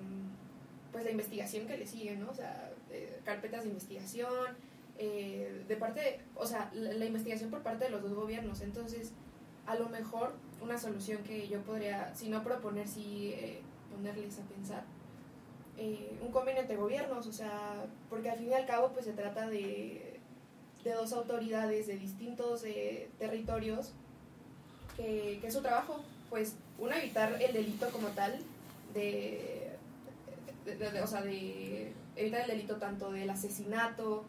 [0.92, 2.30] pues la investigación que le sigue, ¿no?
[2.30, 4.56] O sea, eh, carpetas de investigación,
[4.98, 8.62] eh, de parte, o sea, la, investigación por parte de los dos gobiernos.
[8.62, 9.12] Entonces,
[9.66, 13.34] a lo mejor una solución que yo podría, si no proponer, sí
[13.92, 14.84] ponerles a pensar,
[16.22, 19.50] un convenio entre gobiernos, o sea, porque al fin y al cabo, pues se trata
[19.50, 20.20] de,
[20.84, 22.64] de dos autoridades de distintos
[23.18, 23.94] territorios
[24.96, 28.40] que, es su trabajo, pues uno evitar el delito como tal,
[28.94, 29.72] de,
[31.02, 34.24] o sea, de evitar el delito tanto del asesinato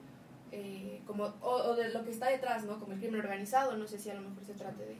[0.52, 2.78] eh, como, o, de lo que está detrás, ¿no?
[2.78, 4.96] Como el crimen organizado, no sé si a lo mejor se trate de,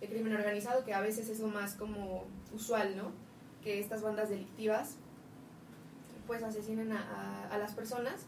[0.00, 3.12] de crimen organizado, que a veces es lo más como usual, ¿no?
[3.62, 4.96] Que estas bandas delictivas
[6.26, 8.26] pues asesinen a, a, las personas.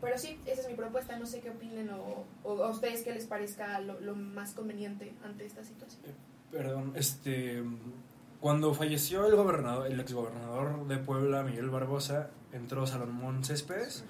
[0.00, 3.12] Pero sí, esa es mi propuesta, no sé qué opinen o, o a ustedes qué
[3.12, 6.02] les parezca lo, lo, más conveniente ante esta situación.
[6.04, 6.14] Eh,
[6.50, 7.62] perdón, este,
[8.40, 14.04] cuando falleció el gobernador, el exgobernador de Puebla, Miguel Barbosa, entró Salomón Céspedes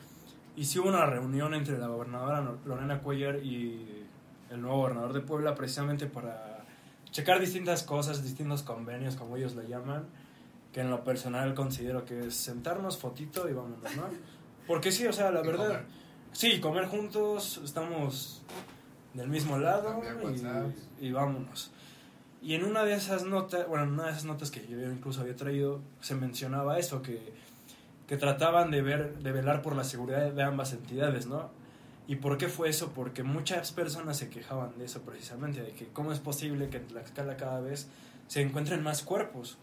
[0.57, 4.05] y sí hubo una reunión entre la gobernadora Lorena Cuellar y
[4.51, 6.65] el nuevo gobernador de Puebla precisamente para
[7.11, 10.05] checar distintas cosas, distintos convenios, como ellos le llaman,
[10.73, 14.09] que en lo personal considero que es sentarnos, fotito y vámonos, ¿no?
[14.67, 15.83] Porque sí, o sea, la verdad,
[16.33, 18.43] sí, comer juntos, estamos
[19.13, 20.03] del mismo lado
[21.01, 21.71] y, y, vámonos.
[22.43, 25.21] Y en una de esas notas, bueno, en una de esas notas que yo incluso
[25.21, 27.33] había traído, se mencionaba eso, que,
[28.07, 31.51] que trataban de ver, de velar por la seguridad de ambas entidades, ¿no?
[32.07, 32.93] ¿Y por qué fue eso?
[32.93, 36.87] Porque muchas personas se quejaban de eso precisamente, de que cómo es posible que en
[36.87, 37.89] Tlaxcala cada vez
[38.29, 39.57] se encuentren más cuerpos.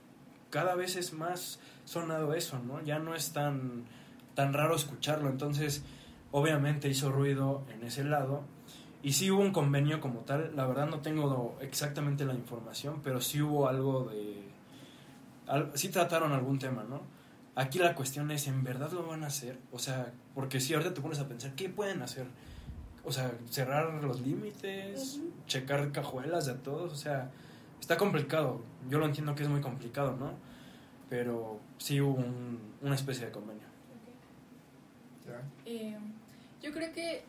[0.50, 2.82] Cada vez es más sonado eso, ¿no?
[2.82, 3.86] Ya no es tan
[4.36, 5.30] tan raro escucharlo.
[5.30, 5.84] Entonces,
[6.32, 8.44] obviamente hizo ruido en ese lado.
[9.04, 13.20] Y sí hubo un convenio como tal, la verdad no tengo exactamente la información, pero
[13.20, 14.44] sí hubo algo de...
[15.74, 17.02] sí trataron algún tema, ¿no?
[17.56, 19.58] Aquí la cuestión es, ¿en verdad lo van a hacer?
[19.72, 22.28] O sea, porque si ahorita te pones a pensar, ¿qué pueden hacer?
[23.04, 27.32] O sea, cerrar los límites, checar cajuelas de todos, o sea,
[27.80, 28.62] está complicado.
[28.88, 30.34] Yo lo entiendo que es muy complicado, ¿no?
[31.10, 32.24] Pero sí hubo
[32.82, 33.70] una especie de convenio.
[35.65, 35.98] Eh,
[36.62, 37.24] yo creo que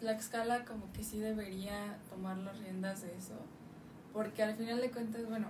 [0.00, 3.34] la escala como que sí debería tomar las riendas de eso,
[4.12, 5.48] porque al final de cuentas, bueno,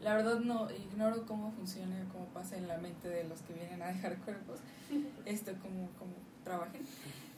[0.00, 3.82] la verdad no ignoro cómo funciona, cómo pasa en la mente de los que vienen
[3.82, 4.60] a dejar cuerpos,
[5.24, 6.12] esto como, como
[6.44, 6.82] trabajen,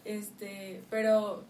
[0.04, 1.44] este, pero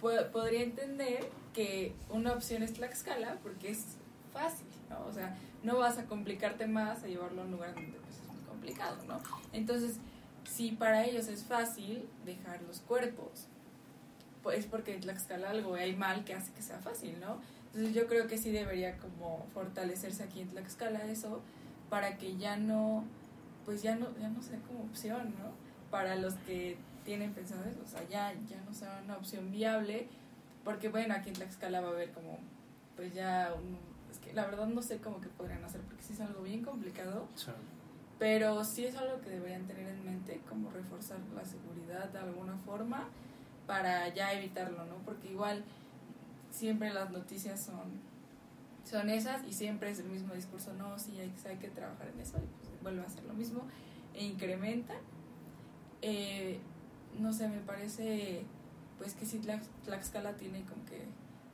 [0.00, 3.96] podría entender que una opción es Tlaxcala porque es
[4.32, 5.04] fácil, ¿no?
[5.06, 8.32] O sea, no vas a complicarte más a llevarlo a un lugar donde pues, es
[8.32, 9.20] muy complicado, ¿no?
[9.52, 9.98] Entonces,
[10.48, 13.46] si para ellos es fácil dejar los cuerpos,
[14.42, 17.38] pues es porque en Tlaxcala algo hay mal que hace que sea fácil, ¿no?
[17.66, 21.42] Entonces yo creo que sí debería como fortalecerse aquí en Tlaxcala eso
[21.90, 23.04] para que ya no,
[23.64, 25.50] pues ya no, ya no sea como opción, ¿no?
[25.90, 30.08] Para los que tienen pensado eso, o sea, ya, ya no sea una opción viable,
[30.64, 32.38] porque bueno, aquí en Tlaxcala va a haber como,
[32.96, 33.54] pues ya,
[34.10, 36.64] es que la verdad no sé cómo que podrían hacer, porque sí es algo bien
[36.64, 37.28] complicado.
[38.18, 42.56] Pero sí es algo que deberían tener en mente, como reforzar la seguridad de alguna
[42.58, 43.08] forma
[43.66, 44.96] para ya evitarlo, ¿no?
[45.04, 45.64] Porque igual
[46.50, 48.06] siempre las noticias son
[48.88, 52.38] son esas y siempre es el mismo discurso, no, sí, hay, que trabajar en eso
[52.38, 53.62] y pues vuelve a hacer lo mismo
[54.14, 54.98] e incrementan.
[56.02, 56.60] Eh,
[57.18, 58.44] no sé, me parece
[58.98, 61.02] pues que sí Tlax- Tlaxcala tiene como que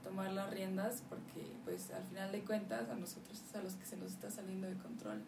[0.04, 3.86] tomar las riendas porque pues al final de cuentas a nosotros es a los que
[3.86, 5.22] se nos está saliendo de control,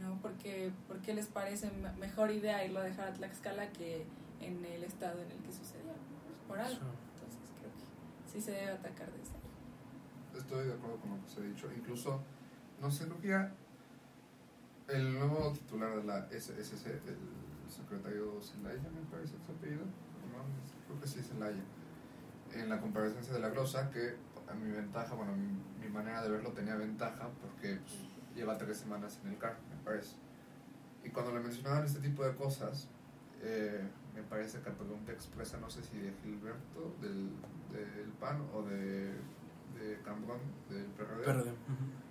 [0.00, 0.18] ¿no?
[0.22, 4.06] Porque, porque les parece me- mejor idea irlo a dejar a Tlaxcala que
[4.40, 5.92] en el estado en el que sucedió,
[6.46, 6.80] por algo.
[7.14, 10.38] Entonces creo que sí se debe atacar desde ahí.
[10.40, 11.68] Estoy de acuerdo con lo que se ha dicho.
[11.76, 12.20] Incluso,
[12.80, 13.52] no sé, ya
[14.88, 17.18] el nuevo titular de la SSC, el
[17.70, 20.44] secretario Zelaya, me parece su apellido, no,
[20.86, 21.62] creo que sí, Zelaya,
[22.54, 24.14] en la comparecencia de la glosa, que
[24.50, 25.52] a mi ventaja, bueno, mi,
[25.84, 27.96] mi manera de verlo tenía ventaja porque pues,
[28.34, 30.16] lleva tres semanas en el CAR, me parece.
[31.04, 32.88] Y cuando le mencionaban este tipo de cosas,
[33.42, 33.82] eh,
[34.14, 37.30] me parece que pregunta expresa, no sé si de Gilberto, del,
[37.72, 39.12] del PAN o de,
[39.78, 41.24] de Cambrón, del PRD.
[41.24, 41.50] PRD.
[41.50, 42.08] ujú.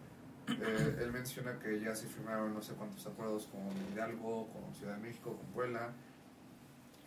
[0.50, 4.96] Eh, él menciona que ya se firmaron no sé cuántos acuerdos con Hidalgo, con Ciudad
[4.96, 5.92] de México, con Puebla.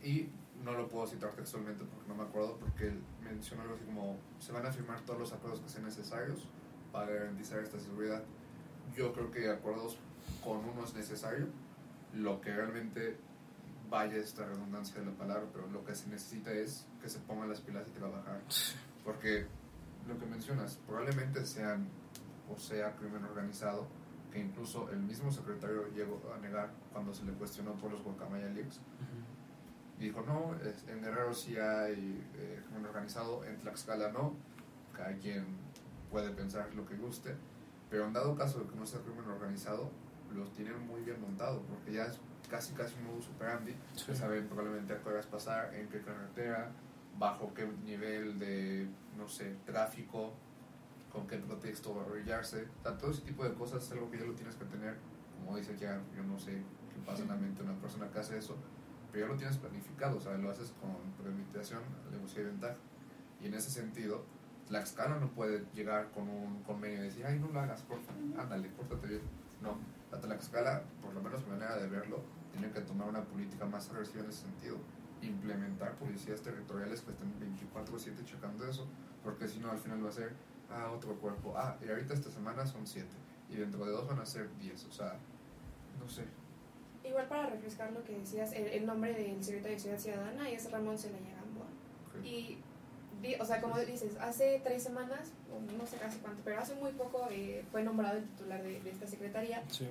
[0.02, 0.28] Y
[0.62, 4.18] no lo puedo citar textualmente porque no me acuerdo, porque él menciona algo así como:
[4.38, 6.48] se van a firmar todos los acuerdos que sean necesarios
[6.92, 8.22] para garantizar esta seguridad.
[8.94, 9.98] Yo creo que acuerdos
[10.42, 11.46] con uno es necesario.
[12.14, 13.16] Lo que realmente
[13.88, 17.48] vaya esta redundancia de la palabra, pero lo que se necesita es que se pongan
[17.48, 18.40] las pilas y trabajar.
[19.04, 19.46] Porque
[20.08, 21.88] lo que mencionas, probablemente sean
[22.48, 23.86] o sea crimen organizado,
[24.32, 28.48] que incluso el mismo secretario llegó a negar cuando se le cuestionó por los Guacamaya
[28.48, 28.76] Leaks.
[28.76, 29.98] Ujú.
[29.98, 30.54] Y dijo, no,
[30.88, 34.34] en Guerrero sí hay eh, crimen organizado, en Tlaxcala no,
[34.96, 35.44] cada quien
[36.10, 37.34] puede pensar lo que guste,
[37.90, 39.90] pero en dado caso de que no sea crimen organizado,
[40.34, 44.06] los tienen muy bien montado, porque ya es casi casi un modus operandi, Sí.
[44.06, 46.70] que saben probablemente a qué horas pasar, en qué carretera,
[47.18, 50.32] bajo qué nivel de, no sé, tráfico,
[51.12, 54.24] con qué pretexto arrollarse, o sea, todo ese tipo de cosas es algo que ya
[54.24, 54.96] lo tienes que tener,
[55.38, 58.18] como dice ya, yo no sé qué pasa en la mente de una persona que
[58.20, 58.56] hace eso,
[59.12, 62.76] pero ya lo tienes planificado, o sea, lo haces con premeditación, alevosía y ventaja.
[63.40, 64.22] Y en ese sentido,
[64.68, 68.22] Tlaxcala no puede llegar con un convenio y decir, ay, no lo hagas, por favor,
[68.40, 69.22] ándale, pórtate bien.
[69.62, 69.76] No,
[70.10, 73.88] la Tlaxcala, por lo menos mi manera de verlo, tiene que tomar una política más
[73.90, 74.76] agresiva en ese sentido.
[75.22, 77.32] Implementar policías territoriales que estén
[77.74, 78.86] 24-7 checando eso,
[79.22, 80.32] porque si no, al final va a ser,
[80.70, 83.06] ah, otro cuerpo, ah, y ahorita esta semana son 7,
[83.50, 85.16] y dentro de dos van a ser 10, o sea,
[86.00, 86.24] no sé.
[87.04, 90.70] Igual para refrescar lo que decías, el, el nombre del secretario de Ciudad Ciudadana es
[90.70, 91.66] Ramón Zelaya Gamboa.
[92.08, 92.24] ok.
[92.24, 92.58] Y,
[93.38, 95.32] o sea, como dices, hace tres semanas,
[95.78, 98.90] no sé hace cuánto, pero hace muy poco eh, fue nombrado el titular de, de
[98.90, 99.62] esta secretaría.
[99.68, 99.86] Sí.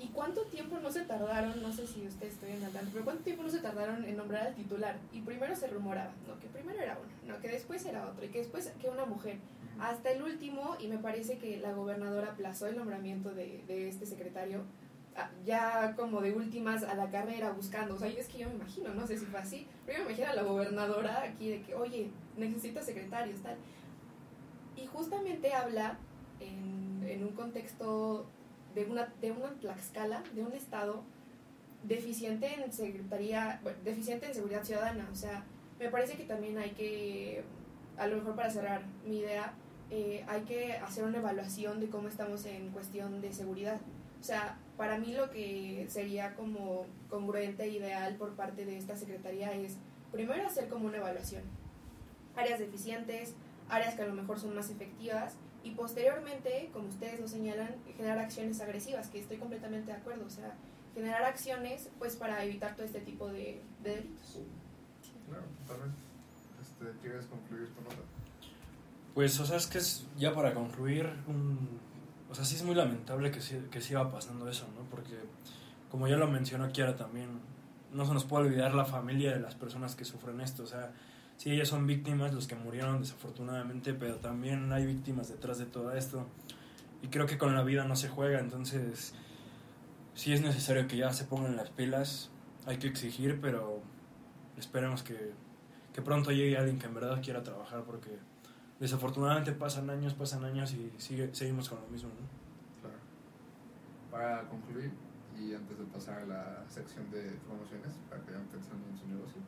[0.00, 1.60] ¿Y cuánto tiempo no se tardaron?
[1.60, 4.46] No sé si ustedes estuvieron al tanto, pero ¿cuánto tiempo no se tardaron en nombrar
[4.46, 4.96] al titular?
[5.12, 6.38] Y primero se rumoraba, ¿no?
[6.38, 7.40] Que primero era uno, ¿no?
[7.40, 9.38] Que después era otro, y que después que una mujer.
[9.80, 14.06] Hasta el último, y me parece que la gobernadora aplazó el nombramiento de, de este
[14.06, 14.62] secretario,
[15.44, 17.94] ya como de últimas a la carrera buscando.
[17.94, 20.10] O sea, es que yo me imagino, no sé si fue así, pero yo me
[20.10, 23.56] imagino a la gobernadora aquí de que, oye, necesito secretarios, tal.
[24.76, 25.98] Y justamente habla
[26.40, 28.26] en, en un contexto
[28.74, 31.02] de una, de una Tlaxcala, de un estado
[31.82, 35.08] deficiente en secretaría, bueno, deficiente en seguridad ciudadana.
[35.12, 35.44] O sea,
[35.78, 37.44] me parece que también hay que,
[37.96, 39.54] a lo mejor para cerrar mi idea,
[39.90, 43.80] eh, hay que hacer una evaluación de cómo estamos en cuestión de seguridad.
[44.20, 48.96] O sea, para mí lo que sería como congruente e ideal por parte de esta
[48.96, 49.76] secretaría es
[50.12, 51.42] primero hacer como una evaluación.
[52.36, 53.34] Áreas deficientes,
[53.68, 58.20] áreas que a lo mejor son más efectivas y posteriormente, como ustedes lo señalan, generar
[58.20, 60.24] acciones agresivas, que estoy completamente de acuerdo.
[60.24, 60.54] O sea,
[60.94, 64.38] generar acciones pues para evitar todo este tipo de, de delitos.
[65.28, 65.98] Claro, totalmente.
[66.62, 67.96] Este, ¿Quieres concluir tu nota?
[69.12, 71.80] Pues, o sea, es que es ya para concluir, un,
[72.30, 74.82] o sea, sí es muy lamentable que, que siga pasando eso, ¿no?
[74.90, 75.16] Porque,
[75.90, 77.40] como ya lo mencionó Kiara también,
[77.92, 80.92] no se nos puede olvidar la familia de las personas que sufren esto, o sea,
[81.38, 85.92] sí, ellas son víctimas, los que murieron desafortunadamente, pero también hay víctimas detrás de todo
[85.92, 86.26] esto.
[87.02, 89.14] Y creo que con la vida no se juega, entonces,
[90.14, 92.30] sí es necesario que ya se pongan las pilas,
[92.66, 93.80] hay que exigir, pero
[94.58, 95.32] esperemos que,
[95.94, 98.18] que pronto llegue alguien que en verdad quiera trabajar, porque
[98.80, 102.80] desafortunadamente pasan años, pasan años y sigue, seguimos con lo mismo, ¿no?
[102.80, 102.98] Claro.
[104.10, 104.92] Para concluir,
[105.38, 109.06] y antes de pasar a la sección de promociones, para que vayan pensando en su
[109.08, 109.40] negocio,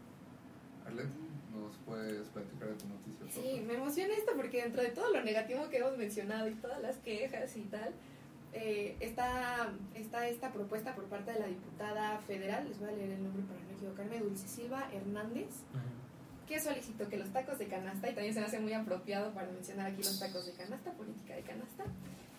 [0.87, 1.11] Arlette,
[1.53, 3.27] ¿nos puedes platicar de tu noticia?
[3.31, 6.81] Sí, me emociona esto porque dentro de todo lo negativo que hemos mencionado y todas
[6.81, 7.93] las quejas y tal,
[8.53, 13.11] eh, está, está esta propuesta por parte de la diputada federal, les voy a leer
[13.11, 15.49] el nombre para no equivocarme, Dulce Silva Hernández,
[16.51, 19.47] que solicitó que los tacos de canasta, y también se me hace muy apropiado para
[19.53, 21.85] mencionar aquí los tacos de canasta, política de canasta,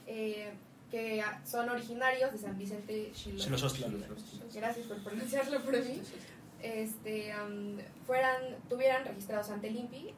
[0.06, 0.52] eh,
[0.91, 3.88] que son originarios de San Vicente Xilosostla.
[4.54, 6.02] Gracias por pronunciarlo por mí.
[6.62, 10.13] Este, am, fueran, tuvieran registrados ante el INPI eh,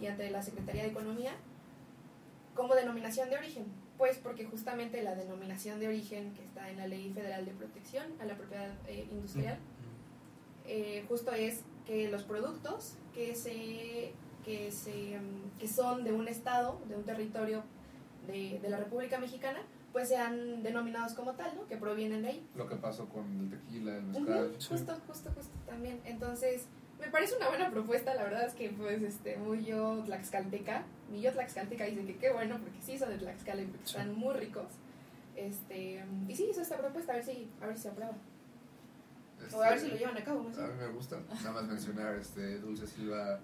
[0.00, 1.32] y ante la Secretaría de Economía
[2.54, 3.66] como denominación de origen.
[3.98, 8.06] Pues porque justamente la denominación de origen que está en la Ley Federal de Protección
[8.18, 9.58] a la Propiedad eh, Industrial
[10.72, 14.12] eh, justo es que los productos que se
[14.44, 17.62] que se mm, que son de un estado de un territorio
[18.26, 19.60] de, de la República Mexicana
[19.92, 22.46] pues sean denominados como tal no que provienen de ahí.
[22.54, 24.54] Lo que pasó con el tequila, el mezcal.
[24.58, 24.68] Sí.
[24.68, 26.00] justo justo justo también.
[26.04, 26.66] Entonces
[27.00, 31.20] me parece una buena propuesta la verdad es que pues este muy yo tlaxcalteca mi
[31.20, 34.34] yo tlaxcalteca dice que qué bueno porque sí son de Tlaxcala y porque están muy
[34.34, 34.66] ricos.
[35.36, 38.12] Este y sí hizo esta propuesta a ver si a ver si se aprueba
[39.42, 40.62] Este, o a ver si lo llevan a cabo no sé.
[40.62, 41.20] A mí me gusta.
[41.34, 43.40] Nada más mencionar este Dulce Silva,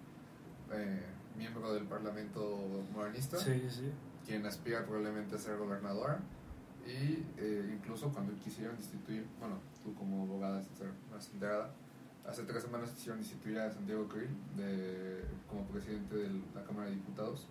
[0.73, 1.03] eh,
[1.37, 3.91] miembro del Parlamento moranista, Sí, sí.
[4.25, 6.21] quien aspira probablemente a ser gobernadora.
[6.87, 11.73] Y eh, incluso cuando quisieron destituir, bueno, tú como abogada estás más enterada,
[12.25, 16.95] hace tres semanas quisieron destituir a Santiago Krill de, como presidente de la Cámara de
[16.95, 17.49] Diputados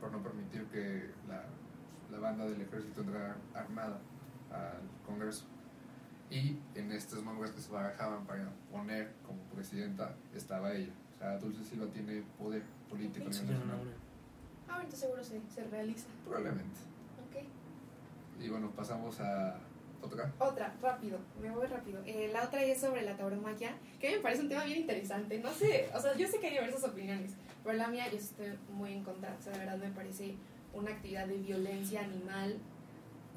[0.00, 1.44] por no permitir que la,
[2.10, 3.98] la banda del ejército entrara armada
[4.50, 5.44] al Congreso.
[6.30, 10.92] Y en estos nombres que se barajaban para poner como presidenta estaba ella.
[11.14, 13.44] O sea, Dulce Silva tiene poder político Sí.
[14.68, 16.06] Ah, ahorita seguro se, se realiza.
[16.24, 16.80] Probablemente.
[17.28, 18.42] Ok.
[18.42, 19.58] Y bueno, pasamos a
[20.02, 20.32] otra.
[20.38, 22.00] Otra, rápido, me voy rápido.
[22.04, 24.80] Eh, la otra es sobre la tauromaquia, que a mí me parece un tema bien
[24.80, 25.38] interesante.
[25.38, 27.32] No sé, o sea, yo sé que hay diversas opiniones,
[27.64, 29.34] pero la mía yo estoy muy en contra.
[29.38, 30.34] O sea, de verdad me parece
[30.74, 32.58] una actividad de violencia animal,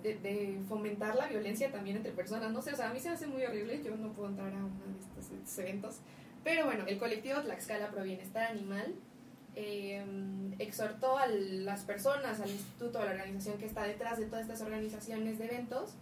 [0.04, 2.52] de, de fomentar la violencia también entre personas.
[2.52, 3.82] No sé, o sea, a mí se hace muy horrible.
[3.84, 5.98] Yo no puedo entrar a uno de estos, estos eventos.
[6.44, 8.96] Pero bueno, el colectivo Tlaxcala Pro Bienestar Animal
[9.56, 10.04] eh,
[10.58, 14.62] exhortó a las personas, al instituto, a la organización que está detrás de todas estas
[14.62, 15.96] organizaciones de eventos,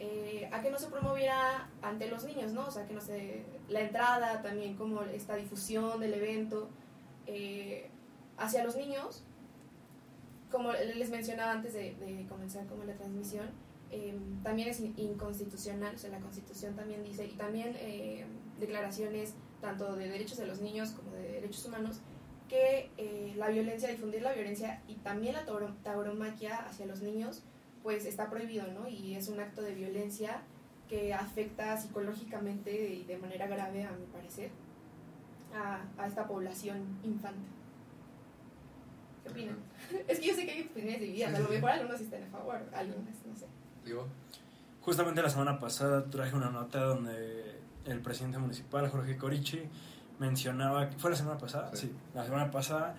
[0.00, 2.66] eh, a que no se promoviera ante los niños, ¿no?
[2.66, 3.44] O sea, que no se...
[3.68, 6.70] La entrada también, como esta difusión del evento
[7.26, 7.88] eh,
[8.38, 9.22] hacia los niños,
[10.52, 13.46] como les mencionaba antes de, comenzar como la transmisión,
[13.90, 18.24] eh, también es in- inconstitucional, o sea, la Constitución también dice, y también eh,
[18.60, 22.00] declaraciones tanto de derechos de los niños como de derechos humanos,
[22.48, 27.42] que eh, la violencia, difundir la violencia y también la tauro- tauromaquia hacia los niños,
[27.82, 28.88] pues está prohibido, ¿no?
[28.88, 30.42] Y es un acto de violencia
[30.88, 34.50] que afecta psicológicamente y de manera grave, a mi parecer,
[35.98, 37.46] a esta población infante.
[39.22, 39.56] ¿Qué opinan?
[40.08, 42.60] Es que yo sé que hay opiniones divididas, a lo mejor algunos están a favor,
[42.72, 43.46] algunos no sé.
[43.84, 44.06] Digo,
[44.82, 49.62] Justamente la semana pasada traje una nota donde el presidente municipal, Jorge Corichi,
[50.18, 51.70] mencionaba, ¿fue la semana pasada?
[51.74, 51.86] Sí.
[51.86, 52.96] Sí, la semana pasada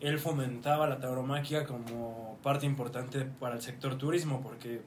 [0.00, 4.82] él fomentaba la tauromaquia como parte importante para el sector turismo porque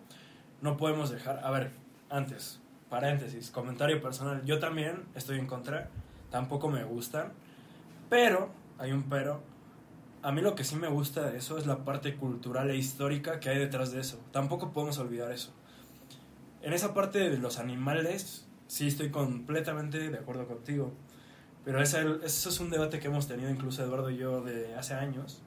[0.61, 1.71] no podemos dejar, a ver,
[2.09, 5.89] antes, paréntesis, comentario personal, yo también estoy en contra,
[6.29, 7.31] tampoco me gustan,
[8.09, 9.41] pero, hay un pero,
[10.25, 13.39] a mí lo que sí me gusta de eso es la parte cultural e histórica
[13.39, 15.53] que hay detrás de eso, tampoco podemos olvidar eso.
[16.63, 20.91] En esa parte de los animales, sí estoy completamente de acuerdo contigo.
[21.63, 25.43] Pero eso es un debate que hemos tenido incluso Eduardo y yo de hace años.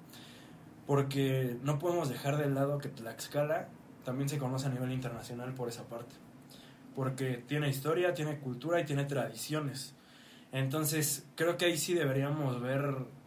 [0.87, 3.69] Porque no podemos dejar de lado que Tlaxcala
[4.05, 6.15] también se conoce a nivel internacional por esa parte.
[6.95, 9.97] Porque tiene historia, tiene cultura y tiene tradiciones.
[10.53, 13.18] Entonces, creo que ahí sí deberíamos ver.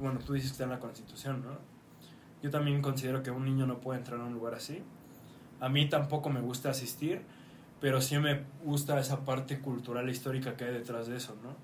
[0.00, 1.58] Bueno, tú dices que está en la constitución, ¿no?
[2.42, 4.82] Yo también considero que un niño no puede entrar a un lugar así.
[5.60, 7.22] A mí tampoco me gusta asistir,
[7.80, 11.56] pero sí me gusta esa parte cultural e histórica que hay detrás de eso, ¿no?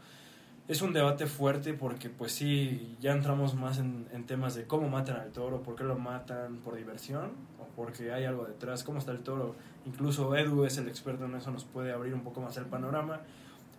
[0.68, 4.88] Es un debate fuerte porque pues sí, ya entramos más en, en temas de cómo
[4.88, 8.99] matan al toro, por qué lo matan, por diversión o porque hay algo detrás, cómo
[8.99, 9.57] está el toro.
[9.87, 13.20] Incluso Edu es el experto en eso, nos puede abrir un poco más el panorama.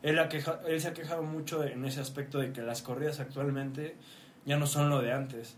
[0.03, 3.19] Él, ha queja- él se ha quejado mucho en ese aspecto de que las corridas
[3.19, 3.95] actualmente
[4.47, 5.55] ya no son lo de antes.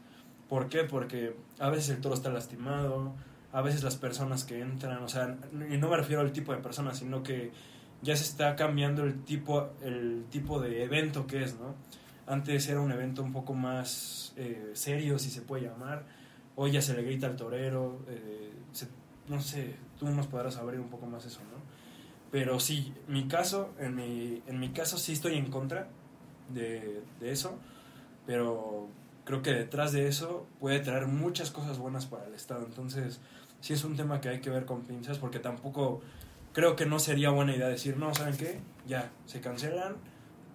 [0.49, 0.84] ¿Por qué?
[0.84, 3.13] Porque a veces el toro está lastimado,
[3.54, 5.37] a veces las personas que entran, o sea,
[5.71, 7.52] y no me refiero al tipo de personas, sino que
[8.02, 11.75] ya se está cambiando el tipo, el tipo de evento que es, ¿no?
[12.27, 16.04] Antes era un evento un poco más eh, serio, si se puede llamar.
[16.56, 18.87] Hoy ya se le grita al torero, eh, se-
[19.27, 21.60] no sé, tú nos podrás abrir un poco más eso, ¿no?
[22.31, 25.87] Pero sí, mi caso, en mi, en mi caso sí estoy en contra
[26.54, 27.58] de, de eso,
[28.26, 28.88] pero
[29.26, 32.65] creo que detrás de eso puede traer muchas cosas buenas para el Estado.
[32.65, 33.20] Entonces,
[33.62, 36.02] sí es un tema que hay que ver con pinzas porque tampoco
[36.54, 38.60] creo que no sería buena idea decir, no, ¿saben qué?
[38.88, 39.96] Ya, se cancelan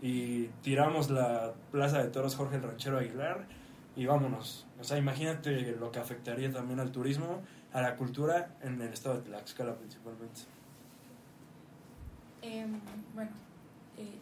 [0.03, 3.47] y tiramos la plaza de toros Jorge el Ranchero Aguilar
[3.97, 4.67] y vámonos.
[4.81, 7.43] O sea, imagínate lo que afectaría también al turismo,
[7.73, 10.43] a la cultura en el estado de Tlaxcala principalmente.
[12.43, 12.81] Em,
[13.15, 13.31] bueno,
[13.97, 14.19] eh,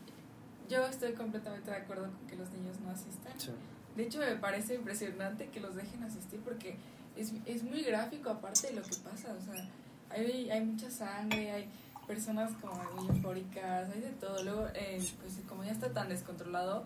[0.73, 3.39] yo estoy completamente de acuerdo con que los niños no asistan.
[3.39, 3.51] Sí.
[3.97, 6.77] De hecho, me parece impresionante que los dejen asistir porque
[7.15, 9.35] es, es muy gráfico aparte de lo que pasa.
[9.39, 9.69] O sea,
[10.09, 11.69] hay, hay mucha sangre, hay
[12.07, 14.43] personas como muy eufóricas, hay de todo.
[14.43, 16.85] Luego, eh, pues como ya está tan descontrolado,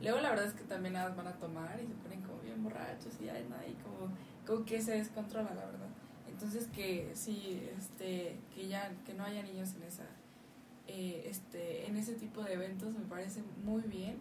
[0.00, 2.62] luego la verdad es que también nada van a tomar y se ponen como bien
[2.62, 4.12] borrachos y hay nada y como,
[4.46, 5.88] como que se descontrola la verdad.
[6.28, 10.04] Entonces que sí, este, que ya, que no haya niños en esa,
[10.86, 14.18] eh, este, en ese tipo de eventos me parece muy bien,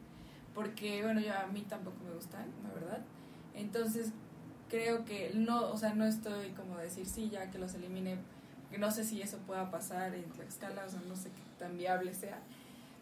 [0.53, 3.01] porque bueno, yo a mí tampoco me gustan, la verdad.
[3.53, 4.11] Entonces
[4.69, 8.17] creo que no, o sea, no estoy como decir sí, ya que los elimine,
[8.77, 12.13] no sé si eso pueda pasar en Tlaxcala, o sea, no sé qué tan viable
[12.13, 12.39] sea,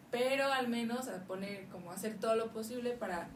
[0.10, 3.30] pero al menos a poner, como hacer todo lo posible para,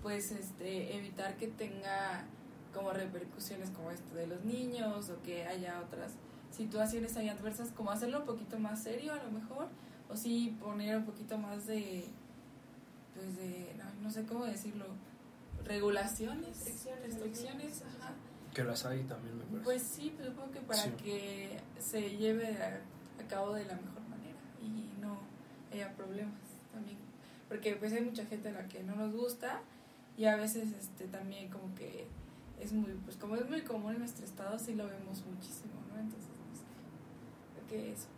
[0.00, 2.24] pues, este, evitar que tenga
[2.72, 6.12] como repercusiones como esto de los niños o que haya otras
[6.52, 9.68] situaciones ahí adversas, como hacerlo un poquito más serio a lo mejor,
[10.08, 12.04] o sí poner un poquito más de,
[13.14, 14.84] pues de, no, no sé cómo decirlo,
[15.64, 18.12] regulaciones, Restricciones, restricciones, ajá.
[18.54, 19.64] Que las hay también, me parece.
[19.64, 20.90] Pues sí, pero supongo que para Sí.
[21.02, 22.80] que se lleve a,
[23.22, 25.18] a cabo de la mejor manera y no
[25.72, 26.34] haya problemas
[26.72, 26.98] también.
[27.48, 29.60] Porque pues hay mucha gente a la que no nos gusta
[30.18, 32.06] y a veces este también como que
[32.60, 35.98] es muy, pues como es muy común en nuestro estado, sí lo vemos muchísimo, ¿no?
[35.98, 36.31] Entonces, pues,
[37.72, 38.08] que eso.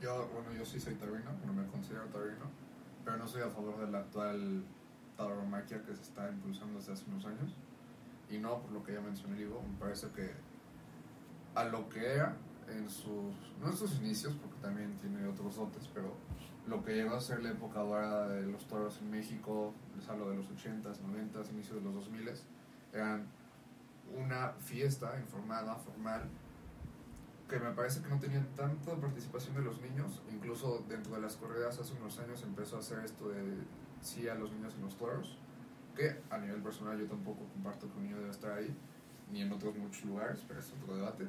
[0.00, 2.46] Yo, bueno, yo sí soy taurino, no me considero taurino,
[3.04, 4.64] pero no soy a favor de la actual
[5.16, 7.54] tauromaquia que se está impulsando desde hace unos años.
[8.28, 10.32] Y no por lo que ya mencioné, digo, me parece que
[11.54, 12.36] a lo que era
[12.68, 13.70] en sus, no
[14.00, 16.14] inicios, porque también tiene otros dotes, pero
[16.66, 20.30] lo que llegó a ser la época dorada de los toros en México, les hablo
[20.30, 22.40] de los 80s, 90s, inicios de los 2000s,
[22.92, 23.26] eran
[24.16, 26.28] una fiesta informada, formal,
[27.48, 31.36] que me parece que no tenían tanta participación de los niños, incluso dentro de las
[31.36, 33.42] corridas hace unos años empezó a hacer esto de
[34.00, 35.38] sí a los niños en los toros,
[35.94, 38.74] que a nivel personal yo tampoco comparto que un niño debe estar ahí,
[39.30, 41.26] ni en otros muchos lugares, pero es otro debate,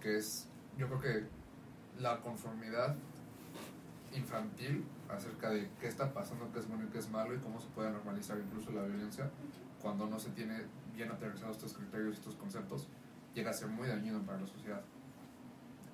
[0.00, 1.26] que es, yo creo que
[2.00, 2.96] la conformidad
[4.14, 7.60] infantil acerca de qué está pasando, qué es bueno y qué es malo y cómo
[7.60, 9.30] se puede normalizar incluso la violencia
[9.82, 10.62] cuando no se tiene
[10.94, 12.88] bien aterrizados estos criterios y estos conceptos,
[13.34, 14.82] llega a ser muy dañino para la sociedad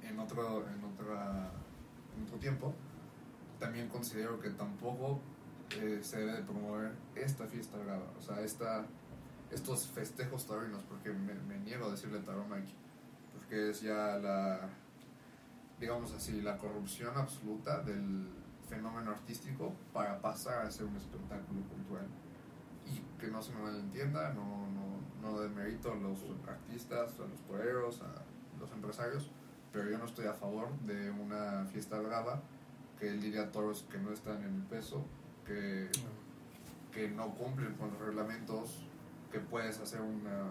[0.07, 1.51] en otro, en otra,
[2.17, 2.75] en otro tiempo,
[3.59, 5.21] también considero que tampoco
[5.81, 8.85] eh, se debe de promover esta fiesta brava, o sea, esta,
[9.51, 12.75] estos festejos taurinos, porque me, me niego a decirle tauromaqui,
[13.33, 14.69] porque es ya la,
[15.81, 18.29] digamos así, la corrupción absoluta del
[18.69, 22.07] fenómeno artístico para pasar a ser un espectáculo cultural.
[22.87, 27.41] Y que no se me malentienda, no, no, no demerito a los artistas, a los
[27.47, 28.23] toreros, a
[28.61, 29.31] los empresarios,
[29.75, 32.41] pero yo no estoy a favor de una fiesta brava
[32.97, 35.05] que lidia toros que no están en el peso,
[35.45, 35.91] que,
[36.93, 38.87] que no cumplen con los reglamentos,
[39.33, 40.45] que puedes hacer una,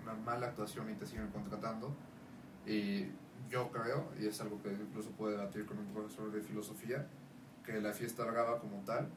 [0.00, 1.92] una mala actuación y te siguen contratando.
[2.64, 3.06] Y
[3.50, 7.08] yo creo, y es algo que incluso puedo debatir con un profesor de filosofía,
[7.66, 9.08] que la fiesta brava como tal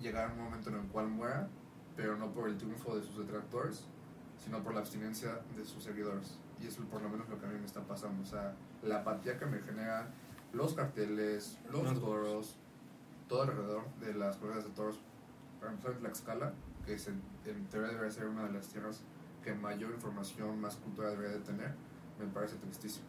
[0.00, 1.48] llegará un momento en el cual muera,
[1.94, 3.84] pero no por el triunfo de sus detractores,
[4.44, 6.40] sino por la abstinencia de sus seguidores.
[6.62, 8.22] Y eso es por lo menos lo que a mí me está pasando.
[8.22, 10.08] O sea, la apatía que me genera
[10.52, 12.56] los carteles, los toros,
[13.28, 15.00] todo alrededor de las corridas de toros,
[15.58, 16.52] para empezar en Tlaxcala,
[16.86, 19.02] que se, en teoría debería ser una de las tierras
[19.42, 21.74] que mayor información, más cultura debería de tener,
[22.18, 23.06] me parece tristísimo.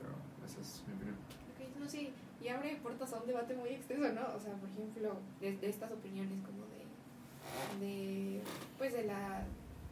[0.00, 1.16] Pero esa es mi opinión.
[1.16, 2.12] Ok, no, sí,
[2.42, 4.34] y abre puertas a un debate muy extenso, ¿no?
[4.34, 8.42] O sea, por ejemplo, de, de estas opiniones como de, de,
[8.78, 9.44] pues de la,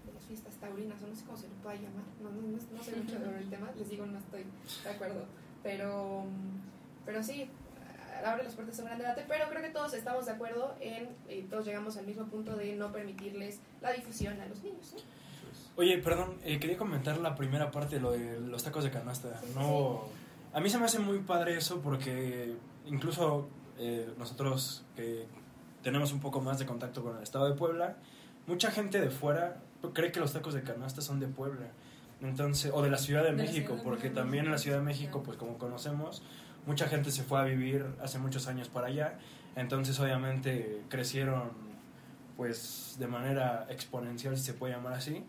[0.07, 2.59] de las fiestas taurinas, o no sé cómo se le pueda llamar, no, no, no,
[2.77, 4.45] no sé mucho sobre el tema, les digo, no estoy
[4.85, 5.25] de acuerdo,
[5.63, 6.25] pero,
[7.05, 7.49] pero sí,
[8.25, 11.09] abre las puertas a un gran debate, pero creo que todos estamos de acuerdo en,
[11.29, 14.95] y todos llegamos al mismo punto de no permitirles la difusión a los niños.
[15.77, 19.39] Oye, perdón, eh, quería comentar la primera parte, lo de los tacos de canasta.
[19.41, 20.03] Sí, sí, No,
[20.53, 22.55] a mí se me hace muy padre eso porque
[22.87, 23.49] incluso
[23.79, 25.27] eh, nosotros que
[25.83, 27.97] tenemos un poco más de contacto con el estado de Puebla,
[28.47, 31.67] mucha gente de fuera cree que los tacos de canasta son de Puebla.
[32.21, 34.79] Entonces, o de la Ciudad de, México, Ciudad de porque México, también en la Ciudad
[34.79, 35.19] de México.
[35.19, 36.23] México, pues como conocemos,
[36.67, 39.19] mucha gente se fue a vivir hace muchos años para allá,
[39.57, 41.51] entonces obviamente crecieron
[42.37, 45.25] pues de manera exponencial, si se puede llamar así.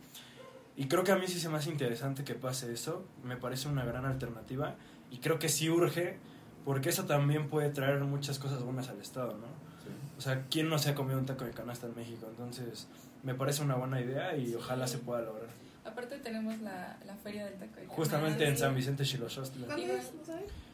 [0.76, 3.68] Y creo que a mí sí se me hace interesante que pase eso, me parece
[3.68, 4.76] una gran alternativa
[5.12, 6.18] y creo que sí urge,
[6.66, 9.48] porque eso también puede traer muchas cosas buenas al Estado, ¿no?
[9.84, 9.90] Sí.
[10.18, 12.26] O sea, ¿quién no se ha comido un taco de canasta en México?
[12.30, 12.88] Entonces,
[13.24, 15.50] me parece una buena idea y ojalá se pueda lograr.
[15.86, 17.96] Aparte tenemos la, la feria del taco de canasta.
[17.96, 19.66] Justamente en San Vicente Chilochostla.
[19.68, 20.12] ¿Cuándo es?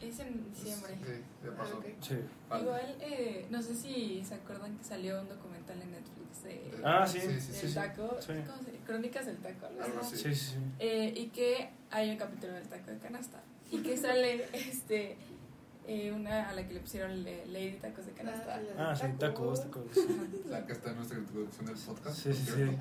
[0.02, 0.96] Es en diciembre.
[1.04, 1.12] Sí,
[1.44, 1.74] ya pasó.
[1.76, 1.86] Ah, ok.
[2.02, 2.16] Sí.
[2.48, 2.64] Vale.
[2.64, 7.08] Igual, eh, no sé si se acuerdan que salió un documental en Netflix de, Ah,
[7.08, 7.20] sí.
[7.20, 7.74] Sí, sí, del sí, sí.
[7.74, 8.34] taco, Sí.
[8.48, 9.92] ¿cómo se- Crónicas del taco, algo así.
[10.00, 10.18] así.
[10.18, 10.58] Sí, sí, sí.
[10.80, 13.42] Eh, y que hay un capítulo del taco de canasta
[13.72, 15.18] y que sale este
[15.92, 18.62] eh, una a la que le pusieron le- Lady Tacos de Canasta.
[18.78, 19.86] Ah, sí, tacos, tacos.
[20.48, 22.16] La que está en nuestra introducción del podcast.
[22.18, 22.78] Sí, sí, sí.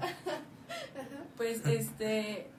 [1.36, 2.50] Pues este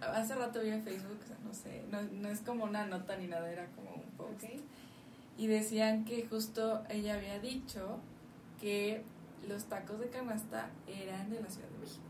[0.00, 3.16] hace rato vi en Facebook, o sea, no sé, no, no es como una nota
[3.16, 4.44] ni nada, era como un post.
[5.36, 7.98] Y decían que justo ella había dicho
[8.60, 9.02] que
[9.48, 12.02] los tacos de canasta eran de la Ciudad de México.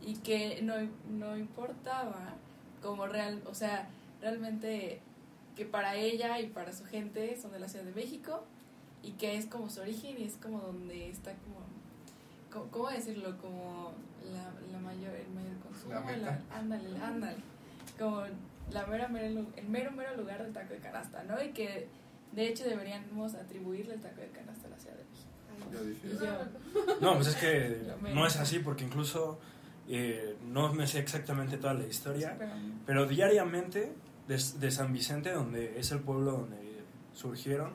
[0.00, 0.74] Y que no,
[1.10, 2.34] no importaba
[2.82, 3.88] como real, o sea,
[4.20, 5.00] realmente
[5.56, 8.44] que para ella y para su gente son de la Ciudad de México
[9.02, 11.60] y que es como su origen y es como donde está como,
[12.52, 13.36] co- ¿cómo decirlo?
[13.38, 13.92] Como
[14.24, 15.94] la, la mayor, el mayor consumo.
[15.94, 16.40] La meta.
[16.52, 17.36] ándale, ándale.
[17.98, 18.22] Como
[18.70, 21.42] la mera, mera el mero, mero lugar del taco de canasta, ¿no?
[21.42, 21.88] Y que
[22.32, 26.24] de hecho deberíamos atribuirle el taco de canasta a la Ciudad de México.
[26.82, 27.80] Yo No, pues es que
[28.12, 29.38] no es así porque incluso
[29.88, 32.36] eh, no me sé exactamente toda la historia,
[32.84, 33.92] pero diariamente
[34.28, 36.82] de, de San Vicente, donde es el pueblo donde
[37.14, 37.70] surgieron,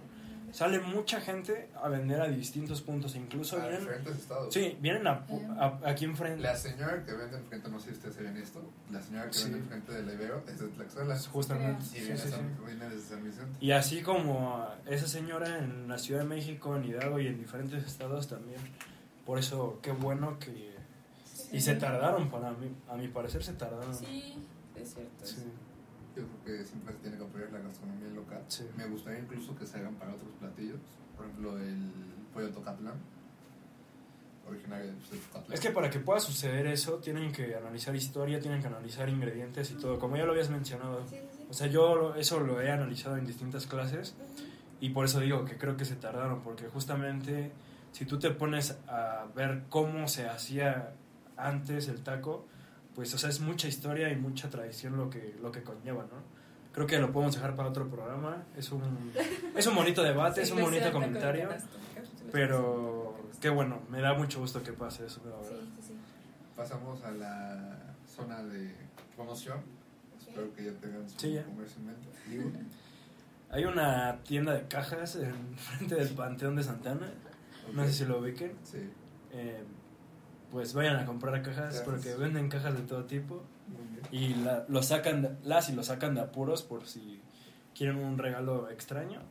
[0.52, 4.54] sale mucha gente a vender a distintos puntos, incluso A vienen, diferentes estados.
[4.54, 5.26] sí, vienen a,
[5.58, 6.42] a- aquí enfrente.
[6.42, 9.44] La señora que vende enfrente, no sé si ustedes saben esto, la señora que Sí.
[9.46, 11.18] vende enfrente del Ibero es de Tlaxcala.
[11.20, 11.84] Justamente.
[11.84, 12.64] Y sí, viene, sí, de San- sí.
[12.66, 13.58] viene desde San Vicente.
[13.62, 17.86] Y así como esa señora en la Ciudad de México, en Hidalgo y en diferentes
[17.86, 18.60] estados también.
[19.26, 20.72] Por eso, qué bueno que...
[21.54, 23.94] Y se tardaron, para mí, a mi parecer se tardaron.
[23.96, 24.36] Sí,
[24.76, 25.26] es cierto.
[25.26, 25.44] Sí.
[26.16, 28.44] Yo creo que siempre se tiene que apoyar la gastronomía local.
[28.48, 28.66] Sí.
[28.76, 30.80] Me gustaría incluso que se hagan para otros platillos.
[31.16, 31.92] Por ejemplo, el
[32.34, 32.96] pollo tocatlán,
[34.48, 35.54] originario pues, de Tocatlán.
[35.54, 39.72] Es que para que pueda suceder eso, tienen que analizar historia, tienen que analizar ingredientes
[39.72, 41.08] y todo, como ya lo habías mencionado.
[41.08, 41.46] Sí, sí.
[41.50, 44.16] O sea, yo eso lo he analizado en distintas clases
[44.80, 47.52] y por eso digo que creo que se tardaron, porque justamente
[47.92, 50.94] si tú te pones a ver cómo se hacía
[51.38, 52.46] antes el taco,
[52.96, 56.42] pues o sea, es mucha historia y mucha tradición lo que, lo que conlleva, ¿no?
[56.74, 59.12] Creo que lo podemos dejar para otro programa, es un,
[59.56, 61.50] es un bonito debate, es un bonito comentario,
[62.32, 65.50] pero qué bueno, me da mucho gusto que pase eso, la verdad.
[65.50, 65.94] Sí, sí, sí.
[66.56, 67.78] Pasamos a la
[68.08, 68.74] zona de
[69.16, 69.60] promoción.
[70.20, 71.44] Espero que ya tengan su Sí, ya.
[71.44, 72.08] comercio en mente.
[72.30, 72.52] Digo,
[73.50, 77.10] Hay una tienda de cajas en frente del Panteón de Santana,
[77.74, 78.54] no sé si lo ubiquen.
[78.64, 78.90] Sí,
[79.34, 79.64] Eh,
[80.52, 81.84] pues vayan a comprar cajas Gracias.
[81.84, 83.42] porque venden cajas de todo tipo
[84.12, 87.22] y la, lo sacan de- las y lo sacan de apuros por si
[87.76, 89.22] quieren un regalo extraño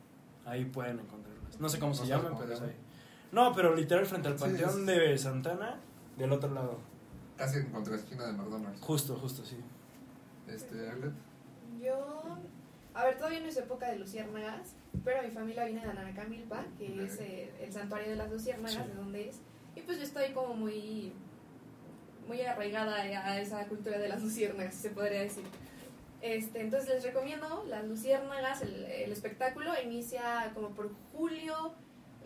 [0.45, 1.59] ahí pueden encontrarlas.
[1.59, 2.75] No sé cómo se No llaman pero es se ahí
[3.31, 5.77] no pero literal frente al Sí, panteón es- de Santana
[6.17, 6.79] del otro lado.
[7.37, 8.81] Casi en contra esquina de McDonald's.
[8.81, 9.57] justo justo sí.
[10.47, 11.13] Este, Arlet,
[11.81, 12.37] Yo,
[12.93, 17.05] a ver, todavía no es época de luciérnagas, pero mi familia viene de Anacamilpa, que
[17.05, 18.89] es eh, el santuario de las luciérnagas, Sí.
[18.89, 19.39] de donde es.
[19.75, 21.13] Y pues yo estoy como muy,
[22.27, 25.43] muy arraigada a esa cultura de las luciérnagas, se podría decir.
[26.21, 31.73] Este, entonces les recomiendo las luciérnagas, el, el espectáculo inicia como por julio,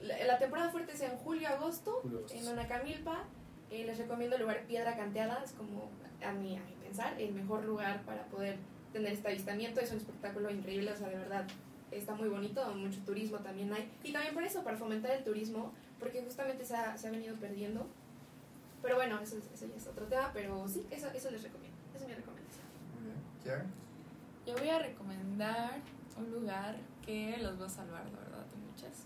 [0.02, 2.48] la, la temporada fuerte es en julio, agosto, Julio, agosto, en.
[2.48, 3.24] Anacamilpa.
[3.72, 5.90] Eh, les recomiendo el lugar Piedra Canteada, es como
[6.24, 8.58] a mi, a mi pensar el mejor lugar para poder
[8.94, 9.82] tener este avistamiento.
[9.82, 11.48] Es un espectáculo increíble, o sea, de verdad
[11.92, 13.90] está muy bonito, mucho turismo también hay.
[14.04, 17.36] Y también por eso, para fomentar el turismo, porque justamente se ha, se ha venido
[17.38, 17.88] perdiendo.
[18.82, 21.78] Pero bueno, eso, es- eso ya es otro tema, pero sí, eso, eso les recomiendo.
[21.96, 22.66] Esa es mi recomendación.
[23.44, 23.66] Kiara,
[24.46, 25.80] Yo voy a recomendar
[26.18, 26.76] un lugar
[27.06, 29.06] que los va a salvar, la verdad, de muchas.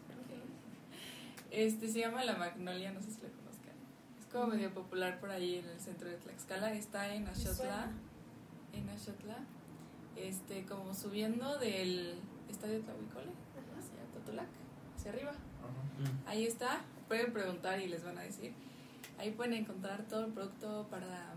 [1.52, 3.74] Este se llama La Magnolia, no sé si lo conozcan.
[4.20, 4.50] Es como Mm.
[4.52, 6.74] medio popular por ahí en el centro de Tlaxcala.
[6.74, 7.54] Está en Axotla.
[7.56, 7.92] suena.
[8.74, 9.38] En Axotla.
[10.16, 12.20] Este, como subiendo del
[12.50, 13.32] estadio Tlahuicole
[13.80, 14.48] hacia Totolac,
[14.96, 15.32] hacia arriba.
[15.70, 16.28] Mm.
[16.30, 18.54] Ahí está, pueden preguntar y les van a decir.
[19.18, 21.34] Ahí pueden encontrar todo el producto para,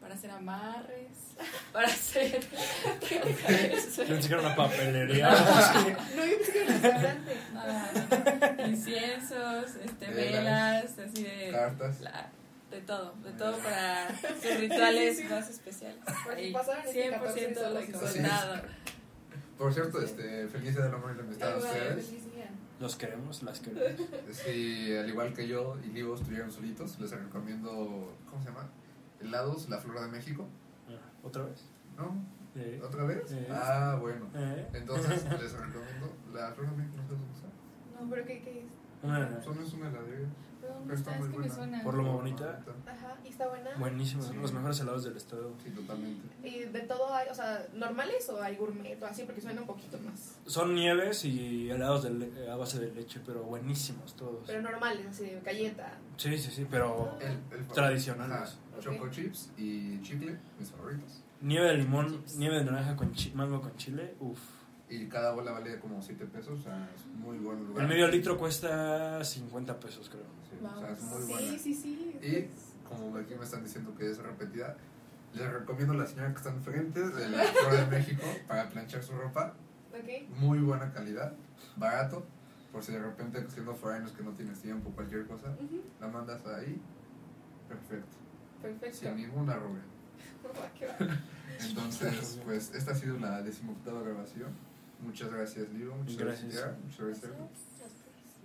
[0.00, 1.10] para hacer amarres,
[1.72, 2.40] para hacer...
[3.08, 3.96] ¿Qué es?
[3.96, 5.30] Yo pensé que era una papelería
[6.16, 7.36] No, yo pensé que era un restaurante.
[7.54, 10.98] Ah, inciensos, este, Velas.
[10.98, 11.50] así de...
[11.52, 12.00] Cartas.
[12.00, 12.30] la-
[12.70, 15.28] de todo, de todo para sus rituales Sí, sí.
[15.28, 15.98] más especiales.
[16.24, 18.62] Por si pasaron este 14 100% solos y recomendado.
[19.58, 22.12] Por cierto, este, feliz día del amor y la amistad a ustedes.
[22.80, 28.12] los queremos las queremos Si al igual que yo y Livo estuvieron solitos, les recomiendo,
[28.28, 28.68] ¿cómo se llama?
[29.20, 30.46] Helados, la Flora de México.
[30.88, 31.64] Ah, otra vez
[31.96, 32.14] ¿No?
[32.56, 33.22] Eh, ¿Otra vez?
[33.26, 33.38] Sí.
[33.50, 34.26] Ah, bueno.
[34.34, 34.68] eh.
[34.74, 38.00] Entonces les recomiendo la Flora de México, no sé dónde está.
[38.00, 38.64] No, pero ¿qué, qué es?
[39.02, 40.26] Una, Son es una heladería.
[40.84, 41.18] ¿Pero Está está?
[41.18, 41.54] muy Es que me buena.
[41.54, 41.82] suena.
[41.84, 42.60] Por lo bonita.
[42.86, 43.70] Ajá, y está buena.
[43.78, 44.34] buenísimos, Sí.
[44.40, 45.52] los mejores helados del estado.
[45.62, 46.28] Sí, totalmente.
[46.48, 49.66] Y de todo hay, o sea, normales o hay gourmet o así, porque suena un
[49.66, 50.38] poquito más.
[50.46, 54.44] Son nieves y helados de le- a base de leche, pero buenísimos todos.
[54.46, 55.98] Pero normales, así, galleta.
[56.16, 58.36] Sí, sí, sí, pero El, el Tradicionales.
[58.36, 61.22] Ajá, Choco chips y chicle, mis favoritos.
[61.40, 62.36] nieve de limón, Chips.
[62.36, 64.40] nieve de naranja con chi- mango con chile, uff.
[64.88, 67.82] Y cada bola vale como 7 pesos, o sea, es muy buen lugar.
[67.84, 70.24] El medio litro cuesta 50 pesos, creo.
[70.58, 71.58] Sí, o sea, es muy sí, buena.
[71.58, 72.18] sí, sí.
[72.22, 74.76] Y como aquí me están diciendo que es repetida,
[75.34, 79.02] les recomiendo a la señora que está enfrente de la Flor de México para planchar
[79.02, 79.54] su ropa.
[79.92, 80.28] Ok.
[80.38, 81.34] Muy buena calidad,
[81.76, 82.24] barato.
[82.72, 86.44] Por si de repente siendo foráneos que no tienes tiempo, cualquier cosa, Ujú, la mandas
[86.46, 86.80] ahí.
[87.68, 88.16] Perfecto.
[88.60, 88.96] Perfecto.
[88.98, 89.80] Sin ninguna arruga.
[91.60, 94.52] Entonces, pues esta ha sido la decimoctava grabación.
[95.00, 95.94] Muchas gracias, Lilo.
[95.96, 96.78] Muchas gracias, Gracias.
[96.82, 97.32] Muchas gracias.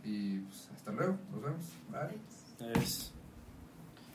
[0.04, 1.18] Y pues hasta luego.
[1.32, 1.66] Nos vemos.
[1.91, 2.74] Bye.
[2.74, 3.14] Es